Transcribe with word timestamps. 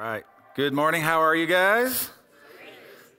right. 0.00 0.24
Good 0.54 0.72
morning. 0.72 1.02
How 1.02 1.20
are 1.20 1.36
you 1.36 1.44
guys? 1.44 2.08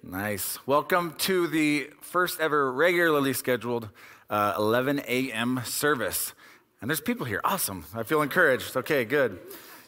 Nice. 0.01 0.57
Welcome 0.65 1.13
to 1.19 1.45
the 1.45 1.91
first 2.01 2.39
ever 2.39 2.71
regularly 2.71 3.33
scheduled 3.33 3.89
uh, 4.31 4.55
11 4.57 5.03
a.m. 5.07 5.61
service. 5.63 6.33
And 6.81 6.89
there's 6.89 6.99
people 6.99 7.27
here. 7.27 7.39
Awesome. 7.43 7.85
I 7.93 8.01
feel 8.01 8.23
encouraged. 8.23 8.75
Okay, 8.75 9.05
good. 9.05 9.37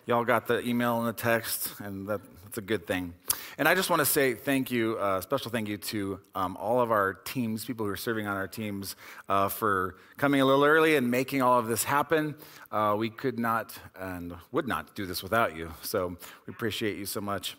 Y'all 0.05 0.23
got 0.23 0.45
the 0.45 0.59
email 0.61 0.99
and 0.99 1.07
the 1.07 1.13
text, 1.13 1.71
and 1.79 2.07
that, 2.09 2.21
that's 2.43 2.59
a 2.59 2.61
good 2.61 2.85
thing. 2.85 3.15
And 3.59 3.67
I 3.67 3.75
just 3.75 3.91
want 3.91 3.99
to 3.99 4.05
say 4.05 4.33
thank 4.33 4.71
you, 4.71 4.97
uh, 4.97 5.21
special 5.21 5.51
thank 5.51 5.67
you 5.67 5.77
to 5.77 6.19
um, 6.33 6.57
all 6.57 6.81
of 6.81 6.91
our 6.91 7.13
teams, 7.13 7.63
people 7.63 7.85
who 7.85 7.91
are 7.91 7.97
serving 7.97 8.25
on 8.25 8.35
our 8.35 8.47
teams, 8.47 8.95
uh, 9.29 9.47
for 9.47 9.97
coming 10.17 10.41
a 10.41 10.45
little 10.45 10.65
early 10.65 10.95
and 10.95 11.11
making 11.11 11.43
all 11.43 11.59
of 11.59 11.67
this 11.67 11.83
happen. 11.83 12.33
Uh, 12.71 12.95
we 12.97 13.11
could 13.11 13.37
not 13.37 13.77
and 13.95 14.33
would 14.51 14.67
not 14.67 14.95
do 14.95 15.05
this 15.05 15.21
without 15.21 15.55
you. 15.55 15.71
So 15.83 16.17
we 16.47 16.51
appreciate 16.51 16.97
you 16.97 17.05
so 17.05 17.21
much. 17.21 17.55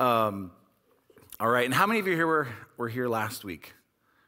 Um, 0.00 0.50
all 1.38 1.48
right, 1.48 1.66
and 1.66 1.74
how 1.74 1.86
many 1.86 2.00
of 2.00 2.08
you 2.08 2.16
here 2.16 2.26
were, 2.26 2.48
were 2.76 2.88
here 2.88 3.06
last 3.08 3.44
week? 3.44 3.74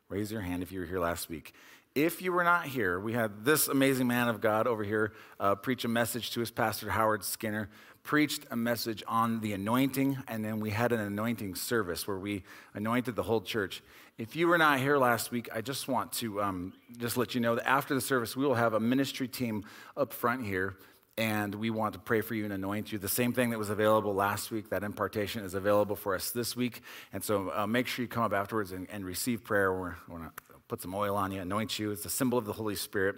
Raise 0.08 0.30
your 0.30 0.42
hand 0.42 0.62
if 0.62 0.70
you 0.70 0.78
were 0.78 0.86
here 0.86 1.00
last 1.00 1.28
week. 1.28 1.54
If 1.96 2.22
you 2.22 2.32
were 2.32 2.44
not 2.44 2.66
here, 2.66 3.00
we 3.00 3.12
had 3.12 3.44
this 3.44 3.66
amazing 3.66 4.06
man 4.06 4.28
of 4.28 4.40
God 4.40 4.68
over 4.68 4.84
here 4.84 5.12
uh, 5.40 5.54
preach 5.56 5.84
a 5.84 5.88
message 5.88 6.30
to 6.32 6.42
us, 6.42 6.50
Pastor 6.50 6.90
Howard 6.90 7.24
Skinner, 7.24 7.68
preached 8.04 8.44
a 8.50 8.56
message 8.56 9.02
on 9.08 9.40
the 9.40 9.54
anointing, 9.54 10.18
and 10.28 10.44
then 10.44 10.60
we 10.60 10.70
had 10.70 10.92
an 10.92 11.00
anointing 11.00 11.54
service 11.54 12.06
where 12.06 12.18
we 12.18 12.44
anointed 12.74 13.16
the 13.16 13.22
whole 13.22 13.40
church. 13.40 13.82
If 14.18 14.36
you 14.36 14.46
were 14.46 14.58
not 14.58 14.78
here 14.78 14.98
last 14.98 15.32
week, 15.32 15.48
I 15.52 15.62
just 15.62 15.88
want 15.88 16.12
to 16.12 16.40
um, 16.42 16.74
just 16.98 17.16
let 17.16 17.34
you 17.34 17.40
know 17.40 17.56
that 17.56 17.66
after 17.66 17.94
the 17.94 18.00
service, 18.00 18.36
we 18.36 18.46
will 18.46 18.54
have 18.54 18.74
a 18.74 18.80
ministry 18.80 19.26
team 19.26 19.64
up 19.96 20.12
front 20.12 20.44
here 20.44 20.76
and 21.16 21.54
we 21.54 21.70
want 21.70 21.92
to 21.94 22.00
pray 22.00 22.20
for 22.20 22.34
you 22.34 22.44
and 22.44 22.52
anoint 22.52 22.92
you. 22.92 22.98
The 22.98 23.08
same 23.08 23.32
thing 23.32 23.50
that 23.50 23.58
was 23.58 23.70
available 23.70 24.14
last 24.14 24.50
week, 24.50 24.70
that 24.70 24.82
impartation 24.82 25.44
is 25.44 25.54
available 25.54 25.96
for 25.96 26.14
us 26.14 26.30
this 26.30 26.56
week. 26.56 26.82
And 27.12 27.22
so 27.22 27.52
uh, 27.54 27.66
make 27.66 27.86
sure 27.86 28.02
you 28.02 28.08
come 28.08 28.24
up 28.24 28.32
afterwards 28.32 28.72
and, 28.72 28.88
and 28.90 29.04
receive 29.04 29.44
prayer. 29.44 29.72
We're, 29.72 29.94
we're 30.08 30.18
not 30.18 30.32
put 30.66 30.82
some 30.82 30.94
oil 30.94 31.14
on 31.16 31.30
you, 31.30 31.40
anoint 31.40 31.78
you. 31.78 31.92
It's 31.92 32.04
a 32.04 32.10
symbol 32.10 32.38
of 32.38 32.46
the 32.46 32.52
Holy 32.52 32.74
Spirit. 32.74 33.16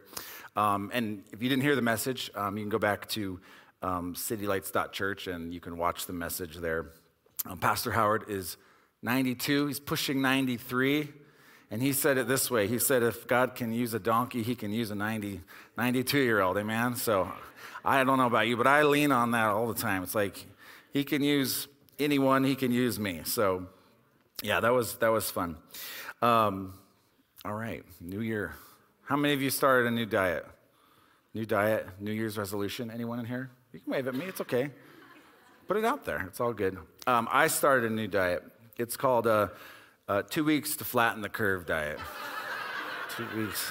Um, 0.57 0.91
and 0.93 1.23
if 1.33 1.43
you 1.43 1.49
didn't 1.49 1.63
hear 1.63 1.77
the 1.77 1.83
message, 1.83 2.31
um, 2.35 2.57
you 2.57 2.63
can 2.65 2.71
go 2.71 2.79
back 2.79 3.09
to 3.11 3.41
um, 3.87 4.15
citylights.church 4.15 5.29
and 5.29 5.55
you 5.55 5.61
can 5.61 5.79
watch 5.79 6.07
the 6.07 6.13
message 6.13 6.57
there. 6.57 6.91
Um, 7.49 7.59
Pastor 7.59 7.93
Howard 7.93 8.25
is 8.29 8.57
92, 9.03 9.69
he's 9.69 9.81
pushing 9.81 10.21
93. 10.21 11.09
And 11.71 11.83
he 11.83 11.93
said 11.93 12.19
it 12.19 12.29
this 12.29 12.51
way 12.51 12.67
He 12.67 12.79
said, 12.79 13.03
if 13.03 13.27
God 13.27 13.55
can 13.55 13.73
use 13.73 13.95
a 13.95 13.99
donkey, 13.99 14.43
he 14.43 14.55
can 14.55 14.73
use 14.73 14.91
a 14.91 14.95
90, 14.95 15.41
92 15.77 16.19
year 16.19 16.41
old. 16.41 16.59
Amen? 16.59 16.97
So 16.97 17.31
I 17.85 18.03
don't 18.03 18.19
know 18.19 18.27
about 18.27 18.49
you, 18.49 18.57
but 18.57 18.67
I 18.67 18.83
lean 18.83 19.13
on 19.13 19.31
that 19.33 19.47
all 19.47 19.69
the 19.69 19.81
time. 19.81 20.03
It's 20.03 20.15
like 20.15 20.45
he 20.93 21.05
can 21.05 21.23
use 21.23 21.69
anyone, 21.99 22.43
he 22.43 22.57
can 22.57 22.73
use 22.73 22.99
me. 22.99 23.21
So 23.25 23.67
yeah, 24.43 24.61
that 24.61 24.73
was, 24.73 24.97
that 24.97 25.09
was 25.09 25.31
fun. 25.31 25.57
Um, 26.23 26.75
all 27.45 27.55
right, 27.55 27.85
new 28.01 28.21
year. 28.21 28.55
How 29.05 29.17
many 29.17 29.35
of 29.35 29.43
you 29.43 29.51
started 29.51 29.87
a 29.87 29.91
new 29.93 30.07
diet? 30.07 30.45
New 31.35 31.47
diet, 31.47 31.87
New 32.01 32.13
Year's 32.13 32.37
resolution? 32.37 32.91
Anyone 32.91 33.21
in 33.21 33.27
here? 33.27 33.51
You 33.77 33.81
can 33.83 33.93
wave 33.93 34.09
at 34.09 34.15
me, 34.15 34.25
it's 34.25 34.41
okay. 34.41 34.71
Put 35.69 35.77
it 35.77 35.85
out 35.85 36.07
there, 36.07 36.25
it's 36.27 36.41
all 36.41 36.55
good. 36.55 36.79
Um, 37.07 37.29
I 37.31 37.47
started 37.49 37.93
a 37.93 37.95
new 37.95 38.09
diet. 38.09 38.43
It's 38.79 38.97
called 38.97 39.27
uh, 39.27 39.49
uh, 40.09 40.23
Two 40.23 40.45
Weeks 40.45 40.77
to 40.77 40.85
Flatten 40.85 41.21
the 41.21 41.29
Curve 41.29 41.67
Diet. 41.67 41.99
two 43.11 43.27
weeks. 43.37 43.71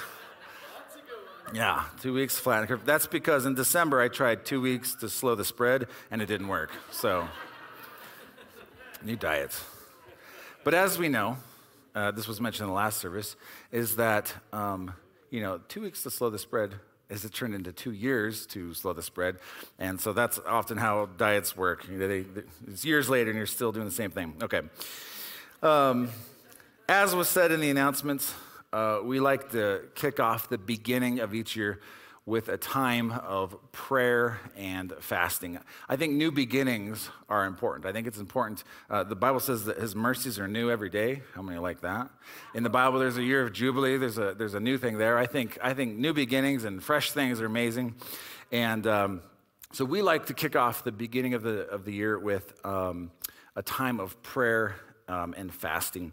Yeah, 1.52 1.82
two 2.00 2.14
weeks 2.14 2.36
to 2.36 2.40
flatten 2.40 2.62
the 2.62 2.68
curve. 2.68 2.86
That's 2.86 3.08
because 3.08 3.46
in 3.46 3.56
December 3.56 4.00
I 4.00 4.06
tried 4.06 4.46
two 4.46 4.60
weeks 4.60 4.94
to 4.94 5.08
slow 5.08 5.34
the 5.34 5.44
spread 5.44 5.88
and 6.12 6.22
it 6.22 6.26
didn't 6.26 6.46
work. 6.46 6.70
So, 6.92 7.26
new 9.02 9.16
diets. 9.16 9.64
But 10.62 10.74
as 10.74 10.98
we 10.98 11.08
know, 11.08 11.36
uh, 11.96 12.12
this 12.12 12.28
was 12.28 12.40
mentioned 12.40 12.66
in 12.66 12.70
the 12.70 12.76
last 12.76 13.00
service, 13.00 13.34
is 13.72 13.96
that, 13.96 14.32
um, 14.52 14.94
you 15.30 15.40
know, 15.40 15.58
two 15.66 15.80
weeks 15.80 16.04
to 16.04 16.10
slow 16.12 16.30
the 16.30 16.38
spread 16.38 16.76
is 17.08 17.24
it 17.24 17.32
turned 17.32 17.54
into 17.54 17.72
two 17.72 17.92
years 17.92 18.46
to 18.46 18.74
slow 18.74 18.92
the 18.92 19.02
spread. 19.02 19.36
And 19.78 20.00
so 20.00 20.12
that's 20.12 20.40
often 20.46 20.76
how 20.76 21.06
diets 21.16 21.56
work. 21.56 21.88
You 21.88 21.98
know, 21.98 22.08
they, 22.08 22.22
they, 22.22 22.42
it's 22.66 22.84
years 22.84 23.08
later 23.08 23.30
and 23.30 23.36
you're 23.36 23.46
still 23.46 23.72
doing 23.72 23.86
the 23.86 23.92
same 23.92 24.10
thing. 24.10 24.34
Okay. 24.42 24.62
Um, 25.62 26.10
as 26.88 27.14
was 27.14 27.28
said 27.28 27.52
in 27.52 27.60
the 27.60 27.70
announcements, 27.70 28.34
uh, 28.72 28.98
we 29.02 29.20
like 29.20 29.52
to 29.52 29.82
kick 29.94 30.20
off 30.20 30.48
the 30.48 30.58
beginning 30.58 31.20
of 31.20 31.34
each 31.34 31.56
year 31.56 31.80
with 32.26 32.48
a 32.48 32.56
time 32.56 33.12
of 33.12 33.56
prayer 33.70 34.40
and 34.56 34.92
fasting. 34.98 35.60
I 35.88 35.94
think 35.94 36.12
new 36.14 36.32
beginnings 36.32 37.08
are 37.28 37.46
important. 37.46 37.86
I 37.86 37.92
think 37.92 38.08
it's 38.08 38.18
important. 38.18 38.64
Uh, 38.90 39.04
the 39.04 39.14
Bible 39.14 39.38
says 39.38 39.64
that 39.66 39.78
His 39.78 39.94
mercies 39.94 40.36
are 40.40 40.48
new 40.48 40.68
every 40.68 40.90
day. 40.90 41.22
How 41.34 41.42
many 41.42 41.58
like 41.58 41.82
that? 41.82 42.10
In 42.52 42.64
the 42.64 42.68
Bible, 42.68 42.98
there's 42.98 43.16
a 43.16 43.22
year 43.22 43.42
of 43.42 43.52
jubilee. 43.52 43.96
There's 43.96 44.18
a 44.18 44.34
there's 44.34 44.54
a 44.54 44.60
new 44.60 44.76
thing 44.76 44.98
there. 44.98 45.16
I 45.16 45.26
think 45.26 45.56
I 45.62 45.72
think 45.72 45.96
new 45.96 46.12
beginnings 46.12 46.64
and 46.64 46.82
fresh 46.82 47.12
things 47.12 47.40
are 47.40 47.46
amazing, 47.46 47.94
and 48.50 48.84
um, 48.88 49.22
so 49.70 49.84
we 49.84 50.02
like 50.02 50.26
to 50.26 50.34
kick 50.34 50.56
off 50.56 50.82
the 50.82 50.92
beginning 50.92 51.34
of 51.34 51.44
the 51.44 51.68
of 51.68 51.84
the 51.84 51.92
year 51.92 52.18
with 52.18 52.52
um, 52.66 53.12
a 53.54 53.62
time 53.62 54.00
of 54.00 54.20
prayer 54.22 54.74
um, 55.06 55.32
and 55.36 55.54
fasting. 55.54 56.12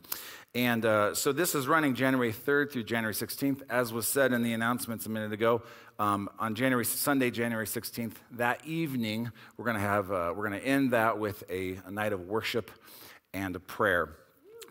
And 0.56 0.86
uh, 0.86 1.16
so 1.16 1.32
this 1.32 1.56
is 1.56 1.68
running 1.68 1.96
January 1.96 2.32
3rd 2.32 2.72
through 2.72 2.84
January 2.84 3.16
16th, 3.16 3.64
as 3.70 3.92
was 3.92 4.08
said 4.08 4.34
in 4.34 4.44
the 4.44 4.54
announcements 4.54 5.08
a 5.08 5.10
minute 5.10 5.34
ago. 5.34 5.64
Um, 6.00 6.28
on 6.40 6.56
January 6.56 6.86
Sunday, 6.86 7.30
January 7.30 7.68
16th, 7.68 8.16
that 8.32 8.66
evening, 8.66 9.32
we're 9.58 9.66
going 9.66 9.78
to 9.78 9.82
have 9.82 10.12
uh, 10.12 10.34
we're 10.36 10.50
going 10.50 10.60
to 10.60 10.66
end 10.66 10.92
that 10.92 11.20
with 11.20 11.44
a, 11.52 11.80
a 11.86 11.92
night 11.92 12.14
of 12.14 12.22
worship 12.22 12.72
and 13.32 13.56
a 13.56 13.60
prayer. 13.60 14.16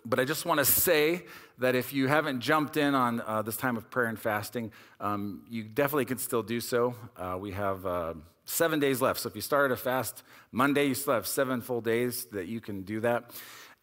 But 0.04 0.18
I 0.18 0.24
just 0.24 0.44
want 0.44 0.58
to 0.58 0.64
say 0.64 1.22
that 1.58 1.76
if 1.76 1.92
you 1.92 2.08
haven't 2.08 2.40
jumped 2.40 2.76
in 2.76 2.96
on 2.96 3.20
uh, 3.20 3.42
this 3.42 3.56
time 3.56 3.76
of 3.76 3.88
prayer 3.88 4.08
and 4.08 4.18
fasting, 4.18 4.72
um, 4.98 5.42
you 5.48 5.62
definitely 5.62 6.06
can 6.06 6.18
still 6.18 6.42
do 6.42 6.60
so. 6.60 6.96
Uh, 7.16 7.36
we 7.38 7.52
have 7.52 7.86
uh, 7.86 8.14
seven 8.44 8.80
days 8.80 9.00
left. 9.00 9.20
So 9.20 9.28
if 9.28 9.36
you 9.36 9.42
started 9.42 9.72
a 9.72 9.76
fast 9.76 10.24
Monday, 10.50 10.86
you 10.86 10.94
still 10.94 11.14
have 11.14 11.28
seven 11.28 11.60
full 11.60 11.80
days 11.80 12.24
that 12.32 12.48
you 12.48 12.60
can 12.60 12.82
do 12.82 12.98
that. 13.00 13.30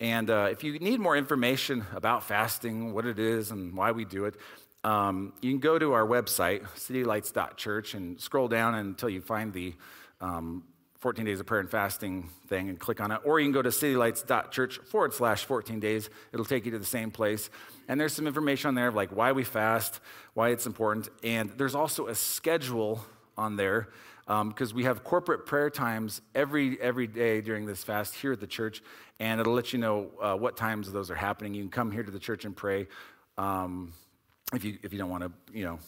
And 0.01 0.29
uh, 0.29 0.49
if 0.51 0.63
you 0.63 0.77
need 0.79 0.99
more 0.99 1.15
information 1.15 1.85
about 1.93 2.23
fasting, 2.23 2.93
what 2.93 3.05
it 3.05 3.17
is, 3.17 3.51
and 3.51 3.75
why 3.75 3.91
we 3.91 4.03
do 4.03 4.25
it, 4.25 4.35
um, 4.83 5.33
you 5.41 5.51
can 5.51 5.59
go 5.59 5.77
to 5.77 5.93
our 5.93 6.05
website, 6.05 6.63
citylights.church, 6.75 7.93
and 7.93 8.19
scroll 8.19 8.47
down 8.47 8.75
until 8.75 9.09
you 9.09 9.21
find 9.21 9.51
the 9.53 9.73
um, 10.21 10.63
14 10.99 11.25
days 11.25 11.39
of 11.39 11.45
prayer 11.45 11.61
and 11.61 11.69
fasting 11.69 12.29
thing 12.47 12.69
and 12.69 12.79
click 12.79 12.99
on 12.99 13.11
it. 13.11 13.21
Or 13.23 13.39
you 13.39 13.45
can 13.45 13.53
go 13.53 13.61
to 13.61 13.69
citylights.church 13.69 14.79
forward 14.79 15.13
slash 15.13 15.45
14 15.45 15.79
days. 15.79 16.09
It'll 16.33 16.45
take 16.45 16.65
you 16.65 16.71
to 16.71 16.79
the 16.79 16.85
same 16.85 17.09
place. 17.09 17.49
And 17.87 17.99
there's 17.99 18.13
some 18.13 18.27
information 18.27 18.69
on 18.69 18.75
there 18.75 18.89
of 18.89 18.95
like 18.95 19.15
why 19.15 19.31
we 19.31 19.43
fast, 19.43 19.99
why 20.33 20.49
it's 20.49 20.65
important. 20.65 21.09
And 21.23 21.51
there's 21.51 21.75
also 21.75 22.07
a 22.07 22.15
schedule 22.15 23.03
on 23.37 23.55
there 23.55 23.89
because 24.27 24.71
um, 24.71 24.75
we 24.75 24.83
have 24.83 25.03
corporate 25.03 25.45
prayer 25.45 25.71
times 25.71 26.21
every 26.35 26.79
every 26.79 27.07
day 27.07 27.41
during 27.41 27.65
this 27.65 27.83
fast 27.83 28.13
here 28.13 28.33
at 28.33 28.39
the 28.39 28.45
church, 28.45 28.83
and 29.19 29.41
it'll 29.41 29.53
let 29.53 29.73
you 29.73 29.79
know 29.79 30.11
uh, 30.21 30.35
what 30.35 30.55
times 30.55 30.91
those 30.91 31.09
are 31.09 31.15
happening. 31.15 31.55
You 31.55 31.63
can 31.63 31.71
come 31.71 31.91
here 31.91 32.03
to 32.03 32.11
the 32.11 32.19
church 32.19 32.45
and 32.45 32.55
pray. 32.55 32.87
Um, 33.39 33.93
if 34.53 34.63
you, 34.63 34.77
if 34.83 34.93
you 34.93 34.99
don't 34.99 35.09
want 35.09 35.23
to, 35.23 35.31
you 35.57 35.65
know, 35.65 35.79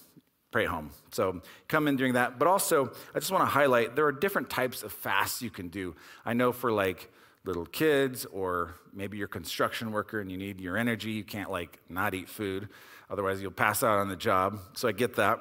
pray 0.51 0.65
at 0.65 0.69
home. 0.69 0.91
So 1.11 1.41
come 1.67 1.87
in 1.87 1.95
during 1.95 2.13
that. 2.13 2.37
But 2.37 2.47
also, 2.47 2.91
I 3.15 3.19
just 3.19 3.31
want 3.31 3.43
to 3.43 3.49
highlight 3.49 3.95
there 3.95 4.05
are 4.05 4.11
different 4.11 4.49
types 4.49 4.83
of 4.83 4.91
fasts 4.91 5.41
you 5.41 5.49
can 5.49 5.69
do. 5.69 5.95
I 6.25 6.33
know 6.33 6.51
for 6.51 6.71
like 6.71 7.09
little 7.45 7.65
kids, 7.65 8.25
or 8.25 8.75
maybe 8.93 9.17
you're 9.17 9.25
a 9.25 9.29
construction 9.29 9.91
worker 9.91 10.19
and 10.19 10.31
you 10.31 10.37
need 10.37 10.61
your 10.61 10.77
energy, 10.77 11.11
you 11.11 11.23
can't 11.23 11.49
like 11.49 11.79
not 11.89 12.13
eat 12.13 12.29
food, 12.29 12.69
otherwise 13.09 13.41
you'll 13.41 13.51
pass 13.51 13.81
out 13.81 13.97
on 13.97 14.09
the 14.09 14.15
job. 14.15 14.59
So 14.75 14.87
I 14.87 14.91
get 14.91 15.15
that. 15.15 15.39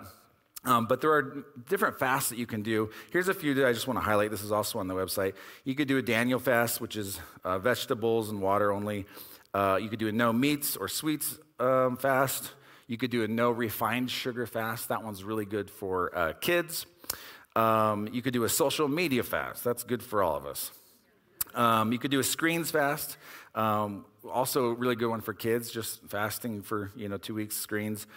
Um, 0.65 0.87
but 0.87 1.01
there 1.01 1.13
are 1.13 1.45
different 1.69 1.99
fasts 1.99 2.29
that 2.29 2.39
you 2.39 2.47
can 2.47 2.63
do. 2.63 2.91
Here's 3.11 3.29
a 3.29 3.35
few 3.35 3.55
that 3.55 3.67
I 3.67 3.73
just 3.73 3.87
want 3.87 3.99
to 3.99 4.05
highlight. 4.05 4.31
This 4.31 4.43
is 4.43 4.53
also 4.53 4.79
on 4.79 4.89
the 4.89 4.95
website. 4.95 5.33
You 5.65 5.75
could 5.75 5.89
do 5.89 5.97
a 5.97 6.03
Daniel 6.03 6.39
fast, 6.39 6.83
which 6.83 6.97
is 6.97 7.19
uh, 7.45 7.59
vegetables 7.59 8.29
and 8.31 8.43
water 8.43 8.71
only. 8.71 9.07
Uh, 9.55 9.79
you 9.81 9.89
could 9.89 9.99
do 9.99 10.09
a 10.09 10.13
no 10.13 10.33
meats 10.33 10.77
or 10.77 10.87
sweets 10.87 11.39
um, 11.59 11.97
fast. 11.97 12.53
You 12.91 12.97
could 12.97 13.13
do 13.13 13.23
a 13.23 13.29
no 13.29 13.53
refined 13.53 14.11
sugar 14.11 14.47
fast. 14.47 14.89
That 14.89 15.05
one's 15.05 15.23
really 15.23 15.45
good 15.45 15.71
for 15.71 16.11
uh, 16.13 16.33
kids. 16.33 16.87
Um, 17.55 18.09
you 18.13 18.21
could 18.21 18.33
do 18.33 18.43
a 18.43 18.49
social 18.49 18.89
media 18.89 19.23
fast. 19.23 19.63
That's 19.63 19.85
good 19.85 20.03
for 20.03 20.25
all 20.25 20.35
of 20.35 20.45
us. 20.45 20.73
Um, 21.55 21.93
you 21.93 22.01
could 22.01 22.11
do 22.11 22.19
a 22.19 22.25
screens 22.25 22.73
fast. 22.73 23.17
Um, 23.55 24.07
also, 24.29 24.71
a 24.71 24.75
really 24.75 24.97
good 24.97 25.07
one 25.07 25.21
for 25.21 25.33
kids, 25.33 25.71
just 25.71 26.05
fasting 26.09 26.63
for 26.63 26.91
you 26.97 27.09
know 27.09 27.17
two 27.17 27.35
weeks 27.35 27.55
screens. 27.55 28.09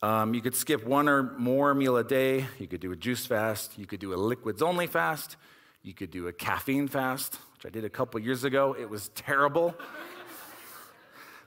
Um, 0.00 0.32
you 0.32 0.40
could 0.40 0.56
skip 0.56 0.82
one 0.86 1.10
or 1.10 1.22
more 1.38 1.74
meal 1.74 1.98
a 1.98 2.04
day. 2.04 2.46
You 2.58 2.66
could 2.66 2.80
do 2.80 2.90
a 2.90 2.96
juice 2.96 3.26
fast. 3.26 3.76
You 3.76 3.84
could 3.84 4.00
do 4.00 4.14
a 4.14 4.16
liquids 4.16 4.62
only 4.62 4.86
fast. 4.86 5.36
You 5.82 5.92
could 5.92 6.10
do 6.10 6.28
a 6.28 6.32
caffeine 6.32 6.88
fast, 6.88 7.38
which 7.52 7.66
I 7.66 7.68
did 7.68 7.84
a 7.84 7.90
couple 7.90 8.18
years 8.18 8.44
ago. 8.44 8.74
It 8.80 8.88
was 8.88 9.10
terrible. 9.10 9.74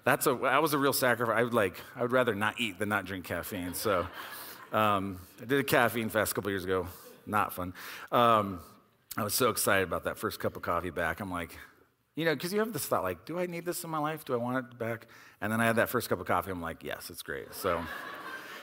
That's 0.05 0.27
a, 0.27 0.35
that 0.43 0.61
was 0.61 0.73
a 0.73 0.77
real 0.77 0.93
sacrifice. 0.93 1.35
I 1.35 1.43
would 1.43 1.53
like, 1.53 1.81
I 1.95 2.03
would 2.03 2.11
rather 2.11 2.35
not 2.35 2.59
eat 2.59 2.79
than 2.79 2.89
not 2.89 3.05
drink 3.05 3.25
caffeine. 3.25 3.73
So 3.73 4.07
um, 4.71 5.19
I 5.41 5.45
did 5.45 5.59
a 5.59 5.63
caffeine 5.63 6.09
fast 6.09 6.31
a 6.31 6.35
couple 6.35 6.51
years 6.51 6.63
ago. 6.63 6.87
Not 7.25 7.53
fun. 7.53 7.73
Um, 8.11 8.59
I 9.17 9.23
was 9.23 9.33
so 9.33 9.49
excited 9.49 9.87
about 9.87 10.03
that 10.03 10.19
first 10.19 10.39
cup 10.39 10.55
of 10.55 10.61
coffee 10.61 10.91
back. 10.91 11.21
I'm 11.21 11.31
like, 11.31 11.57
you 12.15 12.23
know, 12.23 12.35
because 12.35 12.53
you 12.53 12.59
have 12.59 12.71
this 12.71 12.85
thought, 12.85 13.03
like, 13.03 13.25
do 13.25 13.39
I 13.39 13.47
need 13.47 13.65
this 13.65 13.83
in 13.83 13.89
my 13.89 13.97
life? 13.97 14.25
Do 14.25 14.33
I 14.33 14.37
want 14.37 14.57
it 14.57 14.77
back? 14.77 15.07
And 15.41 15.51
then 15.51 15.59
I 15.59 15.65
had 15.65 15.77
that 15.77 15.89
first 15.89 16.07
cup 16.07 16.19
of 16.19 16.27
coffee. 16.27 16.51
I'm 16.51 16.61
like, 16.61 16.83
yes, 16.83 17.09
it's 17.09 17.23
great. 17.23 17.53
So, 17.55 17.81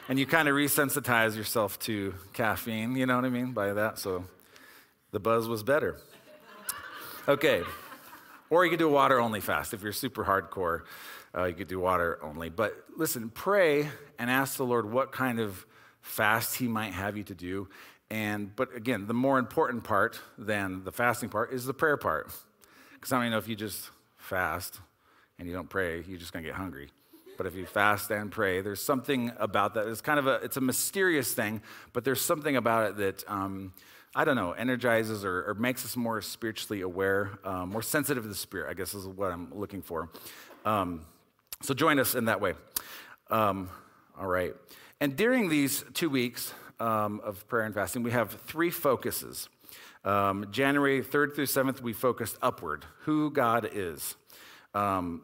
and 0.09 0.19
you 0.19 0.27
kind 0.27 0.49
of 0.49 0.55
resensitize 0.55 1.37
yourself 1.37 1.79
to 1.81 2.15
caffeine, 2.33 2.95
you 2.95 3.05
know 3.05 3.17
what 3.17 3.25
I 3.25 3.31
mean, 3.31 3.53
by 3.53 3.73
that. 3.73 3.99
So 3.99 4.25
the 5.11 5.19
buzz 5.19 5.49
was 5.49 5.63
better. 5.63 5.97
Okay. 7.27 7.63
Or 8.49 8.65
you 8.65 8.71
could 8.71 8.79
do 8.79 8.89
a 8.89 8.93
water 8.93 9.19
only 9.19 9.41
fast. 9.41 9.75
If 9.75 9.83
you're 9.83 9.93
super 9.93 10.25
hardcore, 10.25 10.83
uh, 11.37 11.45
you 11.45 11.55
could 11.55 11.69
do 11.69 11.81
water 11.81 12.19
only. 12.23 12.49
But 12.49 12.75
listen, 12.97 13.31
pray 13.31 13.89
and 14.19 14.31
ask 14.31 14.57
the 14.57 14.65
Lord 14.65 14.91
what 14.91 15.13
kind 15.13 15.41
of 15.41 15.67
fast 16.01 16.57
He 16.57 16.69
might 16.69 16.93
have 16.93 17.17
you 17.17 17.25
to 17.25 17.35
do. 17.35 17.69
And, 18.11 18.55
but 18.55 18.77
again, 18.77 19.07
the 19.07 19.15
more 19.15 19.39
important 19.39 19.85
part 19.85 20.21
than 20.37 20.85
the 20.85 20.93
fasting 20.93 21.31
part 21.31 21.53
is 21.53 21.65
the 21.65 21.73
prayer 21.73 21.97
part. 21.97 22.31
Because 22.93 23.13
I 23.13 23.23
don't 23.23 23.31
know 23.31 23.39
if 23.39 23.49
you 23.49 23.57
just 23.57 23.91
fast 24.17 24.81
and 25.39 25.49
you 25.49 25.55
don't 25.55 25.71
pray, 25.71 26.05
you're 26.07 26.19
just 26.19 26.33
to 26.33 26.43
get 26.43 26.55
hungry. 26.55 26.91
But 27.39 27.47
if 27.47 27.55
you 27.55 27.65
fast 27.65 28.11
and 28.11 28.31
pray, 28.31 28.61
there's 28.61 28.83
something 28.83 29.33
about 29.39 29.75
that. 29.75 29.89
It's 29.89 30.03
kind 30.03 30.19
of 30.19 30.27
a, 30.27 30.35
it's 30.37 30.59
a 30.59 30.61
mysterious 30.61 31.33
thing, 31.33 31.63
but 31.95 32.05
there's 32.05 32.21
something 32.21 32.57
about 32.57 32.91
it 32.91 32.97
that, 32.99 33.25
um, 33.31 33.73
I 34.15 34.25
don't 34.25 34.37
know, 34.37 34.53
energizes 34.53 35.25
or, 35.25 35.49
or, 35.49 35.55
makes 35.55 35.85
us 35.87 35.97
more 35.97 36.21
spiritually 36.21 36.83
aware, 36.83 37.39
um, 37.45 37.71
more 37.71 37.83
sensitive 37.83 38.25
to 38.25 38.29
the 38.29 38.35
Spirit, 38.35 38.71
I 38.71 38.75
guess 38.75 38.93
is 38.93 39.07
what 39.07 39.33
I'm 39.33 39.49
looking 39.55 39.81
for. 39.81 40.11
Um, 40.67 41.07
so 41.63 41.75
join 41.75 41.99
us 41.99 42.15
in 42.15 42.27
that 42.27 42.41
way. 42.41 42.55
Um, 43.31 43.71
all 44.19 44.27
right. 44.27 44.55
And 45.01 45.17
during 45.17 45.49
these 45.49 45.85
two 45.95 46.11
weeks 46.11 46.53
um, 46.79 47.21
of 47.25 47.47
prayer 47.49 47.65
and 47.65 47.75
fasting, 47.75 48.03
we 48.03 48.11
have 48.11 48.33
three 48.47 48.71
focuses. 48.71 49.49
Um, 50.05 50.47
January 50.51 51.03
3rd 51.03 51.35
through 51.35 51.47
7th, 51.47 51.81
we 51.81 51.93
focused 51.93 52.37
upward, 52.43 52.85
who 53.01 53.31
God 53.31 53.69
is 53.73 54.17
um, 54.75 55.23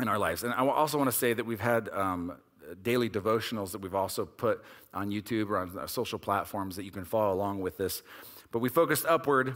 in 0.00 0.08
our 0.08 0.18
lives. 0.18 0.42
And 0.42 0.52
I 0.52 0.66
also 0.66 0.98
want 0.98 1.10
to 1.10 1.16
say 1.16 1.32
that 1.32 1.46
we've 1.46 1.60
had 1.60 1.88
um, 1.90 2.36
daily 2.82 3.08
devotionals 3.08 3.72
that 3.72 3.80
we've 3.80 3.94
also 3.94 4.24
put 4.24 4.64
on 4.92 5.10
YouTube 5.10 5.50
or 5.50 5.58
on 5.58 5.88
social 5.88 6.18
platforms 6.18 6.76
that 6.76 6.84
you 6.84 6.90
can 6.90 7.04
follow 7.04 7.32
along 7.32 7.60
with 7.60 7.76
this. 7.76 8.02
But 8.50 8.58
we 8.58 8.68
focused 8.68 9.06
upward 9.06 9.54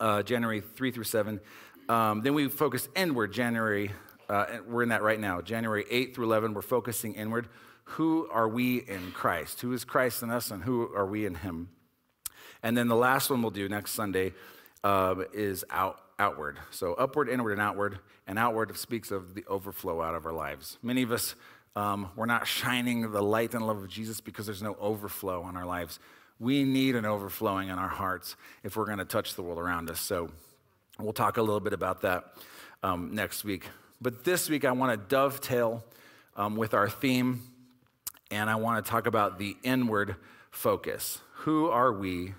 uh, 0.00 0.22
January 0.22 0.60
3 0.60 0.90
through 0.90 1.04
7. 1.04 1.40
Um, 1.88 2.22
then 2.22 2.34
we 2.34 2.48
focused 2.48 2.88
inward 2.96 3.32
January 3.32 3.90
uh, 4.28 4.46
we're 4.66 4.82
in 4.82 4.88
that 4.90 5.02
right 5.02 5.20
now. 5.20 5.40
January 5.40 5.84
8 5.90 6.14
through 6.14 6.24
11, 6.24 6.54
we're 6.54 6.62
focusing 6.62 7.14
inward. 7.14 7.48
Who 7.90 8.28
are 8.30 8.48
we 8.48 8.78
in 8.78 9.12
Christ? 9.12 9.60
Who 9.60 9.72
is 9.72 9.84
Christ 9.84 10.22
in 10.22 10.30
us, 10.30 10.50
and 10.50 10.64
who 10.64 10.92
are 10.94 11.06
we 11.06 11.24
in 11.24 11.36
Him? 11.36 11.68
And 12.62 12.76
then 12.76 12.88
the 12.88 12.96
last 12.96 13.30
one 13.30 13.42
we'll 13.42 13.52
do 13.52 13.68
next 13.68 13.92
Sunday 13.92 14.32
uh, 14.82 15.14
is 15.32 15.64
out, 15.70 16.00
outward. 16.18 16.58
So 16.70 16.94
upward, 16.94 17.28
inward, 17.28 17.52
and 17.52 17.60
outward. 17.60 18.00
And 18.26 18.38
outward 18.38 18.76
speaks 18.76 19.12
of 19.12 19.34
the 19.34 19.44
overflow 19.46 20.02
out 20.02 20.16
of 20.16 20.26
our 20.26 20.32
lives. 20.32 20.78
Many 20.82 21.02
of 21.02 21.12
us, 21.12 21.36
um, 21.76 22.10
we're 22.16 22.26
not 22.26 22.46
shining 22.48 23.12
the 23.12 23.22
light 23.22 23.54
and 23.54 23.64
love 23.64 23.78
of 23.78 23.88
Jesus 23.88 24.20
because 24.20 24.46
there's 24.46 24.62
no 24.62 24.76
overflow 24.80 25.48
in 25.48 25.56
our 25.56 25.66
lives. 25.66 26.00
We 26.40 26.64
need 26.64 26.96
an 26.96 27.04
overflowing 27.04 27.68
in 27.68 27.78
our 27.78 27.88
hearts 27.88 28.34
if 28.64 28.76
we're 28.76 28.86
going 28.86 28.98
to 28.98 29.04
touch 29.04 29.34
the 29.36 29.42
world 29.42 29.58
around 29.58 29.88
us. 29.88 30.00
So 30.00 30.30
we'll 30.98 31.12
talk 31.12 31.36
a 31.36 31.42
little 31.42 31.60
bit 31.60 31.72
about 31.72 32.02
that 32.02 32.34
um, 32.82 33.14
next 33.14 33.44
week. 33.44 33.66
But 34.00 34.24
this 34.24 34.50
week, 34.50 34.64
I 34.64 34.72
want 34.72 34.92
to 34.92 35.08
dovetail 35.08 35.84
um, 36.36 36.56
with 36.56 36.74
our 36.74 36.88
theme, 36.88 37.42
and 38.30 38.50
I 38.50 38.56
want 38.56 38.84
to 38.84 38.90
talk 38.90 39.06
about 39.06 39.38
the 39.38 39.56
inward 39.62 40.16
focus. 40.50 41.20
Who 41.40 41.68
are 41.68 41.92
we 41.92 42.34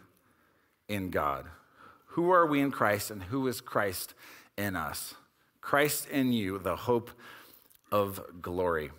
in 0.87 1.09
God? 1.09 1.45
Who 2.09 2.31
are 2.31 2.45
we 2.45 2.61
in 2.61 2.71
Christ, 2.71 3.09
and 3.09 3.23
who 3.23 3.47
is 3.47 3.61
Christ 3.61 4.13
in 4.57 4.75
us? 4.75 5.15
Christ 5.61 6.07
in 6.09 6.31
you, 6.31 6.59
the 6.59 6.75
hope 6.75 7.09
of 7.91 8.41
glory. 8.41 8.91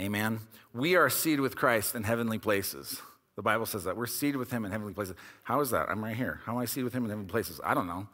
Amen. 0.00 0.40
We 0.74 0.96
are 0.96 1.08
seated 1.08 1.40
with 1.40 1.56
Christ 1.56 1.94
in 1.94 2.04
heavenly 2.04 2.38
places. 2.38 3.00
The 3.36 3.42
Bible 3.42 3.66
says 3.66 3.84
that. 3.84 3.96
We're 3.96 4.06
seated 4.06 4.36
with 4.36 4.50
him 4.50 4.64
in 4.64 4.70
heavenly 4.70 4.92
places. 4.92 5.14
How 5.44 5.60
is 5.60 5.70
that? 5.70 5.88
I'm 5.88 6.04
right 6.04 6.16
here. 6.16 6.40
How 6.44 6.52
am 6.52 6.58
I 6.58 6.66
seated 6.66 6.84
with 6.84 6.92
him 6.92 7.04
in 7.04 7.10
heavenly 7.10 7.30
places? 7.30 7.60
I 7.64 7.72
don't 7.72 7.86
know 7.86 8.06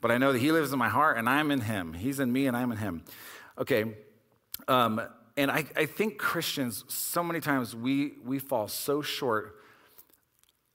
but 0.00 0.10
I 0.10 0.18
know 0.18 0.32
that 0.32 0.38
He 0.38 0.52
lives 0.52 0.72
in 0.72 0.78
my 0.78 0.88
heart 0.88 1.18
and 1.18 1.28
I'm 1.28 1.50
in 1.50 1.60
Him. 1.60 1.92
He's 1.92 2.20
in 2.20 2.32
me 2.32 2.46
and 2.46 2.56
I'm 2.56 2.72
in 2.72 2.78
Him. 2.78 3.04
Okay. 3.58 3.96
Um, 4.66 5.00
and 5.36 5.50
I, 5.50 5.64
I 5.76 5.86
think 5.86 6.18
Christians, 6.18 6.84
so 6.88 7.22
many 7.22 7.40
times 7.40 7.74
we, 7.74 8.14
we 8.24 8.38
fall 8.38 8.68
so 8.68 9.02
short, 9.02 9.56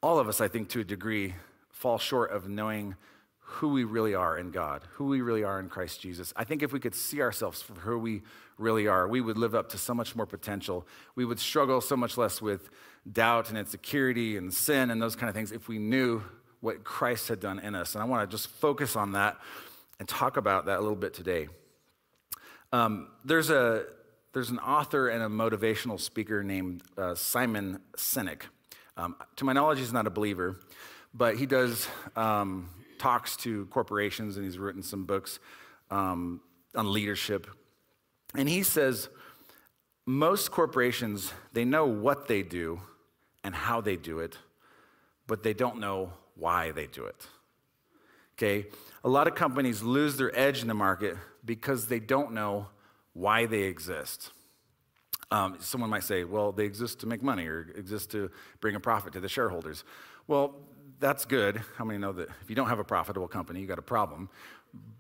all 0.01 0.19
of 0.19 0.27
us, 0.27 0.39
I 0.41 0.47
think, 0.47 0.69
to 0.69 0.79
a 0.79 0.83
degree, 0.83 1.35
fall 1.69 1.97
short 1.97 2.31
of 2.31 2.47
knowing 2.47 2.95
who 3.39 3.69
we 3.69 3.83
really 3.83 4.15
are 4.15 4.37
in 4.37 4.51
God, 4.51 4.83
who 4.93 5.05
we 5.05 5.21
really 5.21 5.43
are 5.43 5.59
in 5.59 5.69
Christ 5.69 6.01
Jesus. 6.01 6.33
I 6.35 6.43
think 6.43 6.63
if 6.63 6.73
we 6.73 6.79
could 6.79 6.95
see 6.95 7.21
ourselves 7.21 7.61
for 7.61 7.73
who 7.73 7.99
we 7.99 8.23
really 8.57 8.87
are, 8.87 9.07
we 9.07 9.21
would 9.21 9.37
live 9.37 9.53
up 9.53 9.69
to 9.69 9.77
so 9.77 9.93
much 9.93 10.15
more 10.15 10.25
potential. 10.25 10.87
We 11.15 11.25
would 11.25 11.39
struggle 11.39 11.81
so 11.81 11.95
much 11.95 12.17
less 12.17 12.41
with 12.41 12.69
doubt 13.11 13.49
and 13.49 13.57
insecurity 13.57 14.37
and 14.37 14.53
sin 14.53 14.89
and 14.89 15.01
those 15.01 15.15
kind 15.15 15.29
of 15.29 15.35
things 15.35 15.51
if 15.51 15.67
we 15.67 15.77
knew 15.77 16.23
what 16.63 16.86
Christ 16.86 17.27
had 17.27 17.42
done 17.42 17.60
in 17.60 17.75
us. 17.75 17.94
And 17.94 18.01
I 18.01 18.06
want 18.06 18.27
to 18.27 18.33
just 18.33 18.48
focus 18.48 18.95
on 18.95 19.12
that 19.12 19.38
and 20.00 20.07
talk 20.07 20.38
about 20.38 20.68
that 20.68 20.80
a 20.80 20.81
little 20.81 20.95
bit 20.95 21.13
today. 21.13 21.50
Um, 22.71 23.10
there's, 23.25 23.50
a, 23.50 23.83
there's 24.31 24.50
an 24.50 24.60
author 24.60 25.10
and 25.10 25.21
a 25.21 25.27
motivational 25.27 26.00
speaker 26.00 26.42
named 26.42 26.81
uh, 26.98 27.15
Simon 27.15 27.81
Sinek. 27.98 28.44
Um, 28.95 29.18
to 29.36 29.44
my 29.44 29.51
knowledge, 29.51 29.80
he's 29.80 29.92
not 29.92 30.07
a 30.07 30.10
believer, 30.10 30.57
but 31.13 31.36
he 31.36 31.45
does 31.45 31.89
um, 32.15 32.69
talks 32.98 33.36
to 33.38 33.66
corporations 33.66 34.38
and 34.38 34.45
he's 34.45 34.57
written 34.57 34.81
some 34.81 35.04
books 35.04 35.39
um, 35.92 36.39
on 36.75 36.94
leadership. 36.94 37.45
And 38.36 38.48
he 38.48 38.63
says 38.63 39.09
most 40.06 40.50
corporations, 40.51 41.33
they 41.51 41.66
know 41.66 41.86
what 41.86 42.30
they 42.30 42.42
do 42.42 42.80
and 43.44 43.54
how 43.54 43.81
they 43.81 43.98
do 43.98 44.19
it, 44.19 44.38
but 45.27 45.44
they 45.44 45.54
don't 45.54 45.81
know 45.81 46.13
why 46.35 46.71
they 46.71 46.88
do 46.88 47.06
it. 47.06 47.27
Okay? 48.38 48.68
A 49.03 49.09
lot 49.09 49.27
of 49.27 49.35
companies 49.35 49.81
lose 49.81 50.18
their 50.18 50.38
edge 50.38 50.62
in 50.62 50.68
the 50.68 50.74
market 50.74 51.18
because 51.45 51.88
they 51.88 52.00
don't 52.00 52.33
know 52.33 52.68
why 53.13 53.45
they 53.45 53.63
exist. 53.63 54.31
Um, 55.31 55.57
someone 55.59 55.89
might 55.89 56.03
say, 56.03 56.24
well, 56.24 56.51
they 56.51 56.65
exist 56.65 57.00
to 57.00 57.07
make 57.07 57.24
money 57.24 57.47
or 57.47 57.68
exist 57.75 58.12
to 58.12 58.30
bring 58.59 58.75
a 58.75 58.80
profit 58.80 59.13
to 59.13 59.19
the 59.19 59.30
shareholders. 59.30 59.83
Well, 60.27 60.56
that's 61.00 61.25
good. 61.25 61.62
How 61.77 61.85
many 61.85 62.00
know 62.00 62.13
that 62.13 62.30
if 62.41 62.50
you 62.50 62.56
don't 62.56 62.69
have 62.69 62.80
a 62.80 62.83
profitable 62.83 63.27
company, 63.27 63.59
you 63.59 63.68
got 63.68 63.80
a 63.80 63.83
problem? 63.83 64.30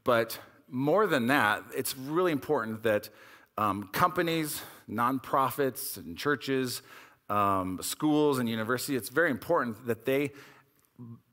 But 0.03 0.37
more 0.69 1.07
than 1.07 1.27
that, 1.27 1.63
it's 1.75 1.95
really 1.97 2.31
important 2.31 2.83
that 2.83 3.09
um, 3.57 3.89
companies, 3.93 4.61
nonprofits, 4.89 5.97
and 5.97 6.17
churches, 6.17 6.81
um, 7.29 7.79
schools, 7.81 8.39
and 8.39 8.49
universities, 8.49 8.97
it's 8.97 9.09
very 9.09 9.31
important 9.31 9.85
that 9.87 10.05
they 10.05 10.31